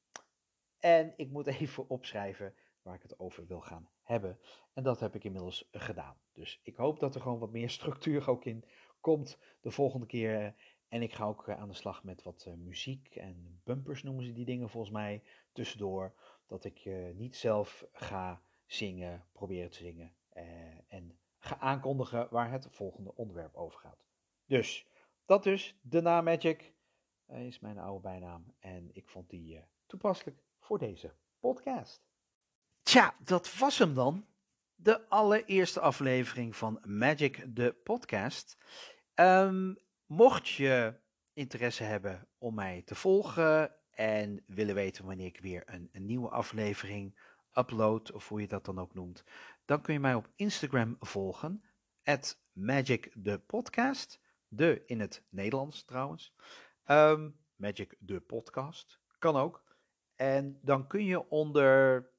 En 0.79 1.12
ik 1.16 1.31
moet 1.31 1.47
even 1.47 1.88
opschrijven 1.88 2.55
waar 2.87 2.94
ik 2.94 3.03
het 3.03 3.18
over 3.18 3.46
wil 3.46 3.61
gaan 3.61 3.88
hebben. 4.03 4.38
En 4.72 4.83
dat 4.83 5.01
heb 5.01 5.14
ik 5.14 5.25
inmiddels 5.25 5.68
gedaan. 5.72 6.16
Dus 6.33 6.61
ik 6.62 6.77
hoop 6.77 7.01
dat 7.01 7.14
er 7.14 7.20
gewoon 7.20 7.38
wat 7.38 7.53
meer 7.53 7.70
structuur 7.79 8.29
ook 8.31 8.44
in 8.44 8.64
komt 9.01 9.38
de 9.61 9.70
volgende 9.70 10.07
keer. 10.07 10.55
En 10.88 11.03
ik 11.03 11.12
ga 11.12 11.25
ook 11.25 11.49
eh, 11.49 11.59
aan 11.59 11.68
de 11.68 11.75
slag 11.75 12.05
met 12.05 12.22
wat 12.22 12.44
uh, 12.49 12.55
muziek 12.55 13.16
en 13.16 13.61
bumpers 13.64 14.03
noemen 14.03 14.25
ze 14.25 14.33
die 14.33 14.44
dingen 14.44 14.70
volgens 14.70 14.92
mij 14.92 15.22
tussendoor. 15.53 16.14
Dat 16.46 16.64
ik 16.64 16.85
uh, 16.85 17.14
niet 17.14 17.37
zelf 17.37 17.87
ga 17.92 18.42
zingen, 18.66 19.27
proberen 19.33 19.70
te 19.70 19.77
zingen 19.77 20.14
en 20.88 21.18
ga 21.38 21.59
aankondigen 21.59 22.29
waar 22.31 22.51
het 22.51 22.66
volgende 22.70 23.14
onderwerp 23.14 23.55
over 23.55 23.79
gaat. 23.79 24.05
Dus, 24.46 24.87
dat 25.25 25.42
dus, 25.42 25.79
de 25.81 26.01
naam 26.01 26.25
Magic 26.25 26.72
is 27.27 27.61
mijn 27.61 27.79
oude 27.79 28.01
bijnaam 28.01 28.55
en 28.59 28.90
ik 28.92 29.09
vond 29.09 29.31
die 29.31 29.61
toepasselijk 29.87 30.42
voor 30.59 30.79
deze 30.79 31.14
podcast. 31.40 32.06
Tja, 32.87 33.14
dat 33.25 33.59
was 33.59 33.79
hem 33.79 33.94
dan. 33.94 34.27
De 34.75 35.09
allereerste 35.09 35.81
aflevering 35.81 36.57
van 36.57 36.81
Magic, 36.85 37.44
de 37.57 37.72
podcast. 37.72 38.59
Um, 39.14 39.79
mocht 40.05 40.49
je 40.49 41.01
interesse 41.33 41.83
hebben 41.83 42.29
om 42.38 42.55
mij 42.55 42.83
te 42.83 42.94
volgen 42.94 43.75
en 43.90 44.42
willen 44.46 44.75
weten 44.75 45.05
wanneer 45.05 45.27
ik 45.27 45.40
weer 45.40 45.62
een, 45.66 45.90
nieuwe 45.92 46.29
aflevering 46.29 47.18
upload, 47.53 48.12
of 48.12 48.29
hoe 48.29 48.40
je 48.40 48.46
dat 48.46 48.64
dan 48.64 48.79
ook 48.79 48.94
noemt, 48.94 49.25
dan 49.64 49.81
kun 49.81 49.92
je 49.92 50.01
mij 50.01 50.14
op 50.14 50.31
Instagram 50.37 50.96
volgen, 51.01 51.64
at 52.05 52.40
Magic 52.53 53.12
the 53.22 53.42
Podcast, 53.46 54.20
de 54.49 54.83
in 54.85 55.01
het 55.01 55.25
Nederlands 55.29 55.85
trouwens. 55.85 56.35
Um, 56.85 57.37
Magic 57.57 57.96
the 58.07 58.20
Podcast, 58.20 59.01
kan 59.18 59.37
ook. 59.37 59.64
En 60.16 60.59
dan 60.62 60.87
kun 60.87 61.05
je 61.05 61.29
onder 61.29 62.14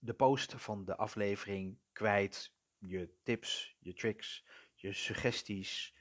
de 0.00 0.14
post 0.14 0.54
van 0.56 0.84
de 0.84 0.96
aflevering 0.96 1.78
kwijt 1.92 2.54
je 2.78 3.10
tips, 3.22 3.76
je 3.78 3.92
tricks, 3.92 4.44
je 4.74 4.92
suggesties, 4.92 5.94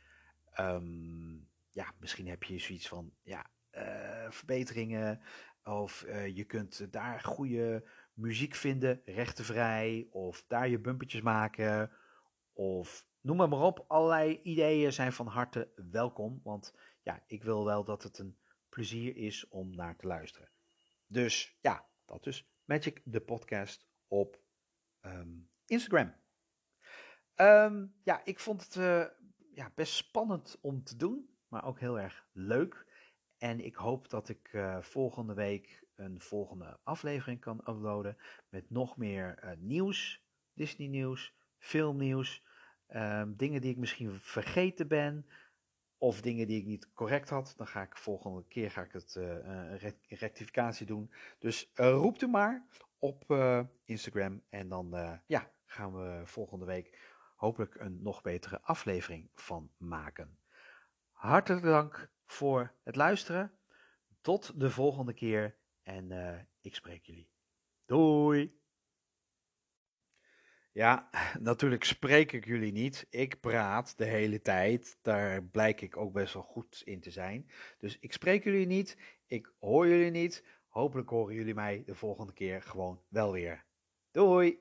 Um, 0.59 1.47
ja, 1.69 1.93
misschien 1.99 2.27
heb 2.27 2.43
je 2.43 2.59
zoiets 2.59 2.87
van 2.87 3.11
ja, 3.23 3.49
uh, 3.71 4.31
verbeteringen. 4.31 5.21
Of 5.63 6.05
uh, 6.07 6.35
je 6.35 6.43
kunt 6.43 6.91
daar 6.91 7.21
goede 7.21 7.89
muziek 8.13 8.55
vinden, 8.55 9.01
rechtenvrij. 9.05 10.07
Of 10.11 10.43
daar 10.47 10.69
je 10.69 10.79
bumpertjes 10.79 11.21
maken. 11.21 11.91
Of 12.53 13.05
noem 13.21 13.37
maar, 13.37 13.49
maar 13.49 13.61
op. 13.61 13.85
Allerlei 13.87 14.39
ideeën 14.43 14.93
zijn 14.93 15.13
van 15.13 15.27
harte 15.27 15.71
welkom. 15.91 16.39
Want 16.43 16.75
ja, 17.03 17.23
ik 17.27 17.43
wil 17.43 17.65
wel 17.65 17.83
dat 17.83 18.03
het 18.03 18.17
een 18.17 18.37
plezier 18.69 19.15
is 19.15 19.47
om 19.47 19.75
naar 19.75 19.95
te 19.95 20.07
luisteren. 20.07 20.49
Dus 21.07 21.57
ja, 21.61 21.85
dat 22.05 22.25
is 22.25 22.49
Magic 22.65 23.01
de 23.03 23.21
podcast 23.21 23.88
op 24.09 24.41
ehm, 24.99 25.37
Instagram. 25.65 26.13
Ehm, 27.35 27.85
ja, 28.03 28.21
ik 28.25 28.39
vond 28.39 28.63
het 28.63 28.75
uh, 28.75 29.05
ja, 29.53 29.71
best 29.75 29.93
spannend 29.93 30.57
om 30.61 30.83
te 30.83 30.95
doen, 30.95 31.29
maar 31.47 31.65
ook 31.65 31.79
heel 31.79 31.99
erg 31.99 32.27
leuk. 32.31 32.85
En 33.37 33.59
ik 33.59 33.75
hoop 33.75 34.09
dat 34.09 34.29
ik 34.29 34.53
uh, 34.53 34.81
volgende 34.81 35.33
week 35.33 35.83
een 35.95 36.21
volgende 36.21 36.79
aflevering 36.83 37.39
kan 37.39 37.57
uploaden 37.57 38.17
met 38.49 38.69
nog 38.69 38.97
meer 38.97 39.43
uh, 39.43 39.51
nieuws, 39.57 40.23
Disney 40.53 40.87
nieuws, 40.87 41.35
filmnieuws, 41.57 42.43
um, 42.87 43.35
dingen 43.35 43.61
die 43.61 43.71
ik 43.71 43.77
misschien 43.77 44.19
vergeten 44.19 44.87
ben 44.87 45.25
of 45.97 46.21
dingen 46.21 46.47
die 46.47 46.59
ik 46.59 46.65
niet 46.65 46.93
correct 46.93 47.29
had. 47.29 47.53
Dan 47.57 47.67
ga 47.67 47.81
ik 47.81 47.97
volgende 47.97 48.45
keer 48.47 48.71
ga 48.71 48.81
ik 48.81 48.91
het 48.91 49.19
rectificatie 50.07 50.85
doen. 50.85 51.11
Dus 51.37 51.71
roept 51.73 52.21
u 52.21 52.27
maar 52.27 52.67
op 52.99 53.23
Instagram 53.83 54.43
en 54.49 54.69
dan 54.69 55.19
ja, 55.27 55.51
gaan 55.65 55.93
we 55.93 56.21
volgende 56.25 56.65
week 56.65 56.99
hopelijk 57.35 57.75
een 57.75 58.01
nog 58.01 58.21
betere 58.21 58.61
aflevering 58.61 59.29
van 59.35 59.71
maken. 59.77 60.37
Hartelijk 61.11 61.63
dank 61.63 62.11
voor 62.25 62.75
het 62.83 62.95
luisteren. 62.95 63.51
Tot 64.21 64.59
de 64.59 64.69
volgende 64.69 65.13
keer 65.13 65.57
en 65.83 66.11
uh, 66.11 66.39
ik 66.61 66.75
spreek 66.75 67.05
jullie. 67.05 67.29
Doei! 67.85 68.59
Ja, 70.71 71.09
natuurlijk 71.39 71.83
spreek 71.83 72.31
ik 72.31 72.45
jullie 72.45 72.71
niet. 72.71 73.07
Ik 73.09 73.39
praat 73.39 73.97
de 73.97 74.05
hele 74.05 74.41
tijd. 74.41 74.97
Daar 75.01 75.43
blijk 75.43 75.81
ik 75.81 75.97
ook 75.97 76.13
best 76.13 76.33
wel 76.33 76.43
goed 76.43 76.81
in 76.85 76.99
te 76.99 77.11
zijn. 77.11 77.49
Dus 77.77 77.99
ik 77.99 78.13
spreek 78.13 78.43
jullie 78.43 78.67
niet. 78.67 78.97
Ik 79.27 79.53
hoor 79.59 79.87
jullie 79.87 80.11
niet. 80.11 80.43
Hopelijk 80.79 81.09
horen 81.09 81.35
jullie 81.35 81.53
mij 81.53 81.83
de 81.85 81.95
volgende 81.95 82.33
keer 82.33 82.61
gewoon 82.61 83.01
wel 83.07 83.31
weer. 83.31 83.65
Doei! 84.11 84.59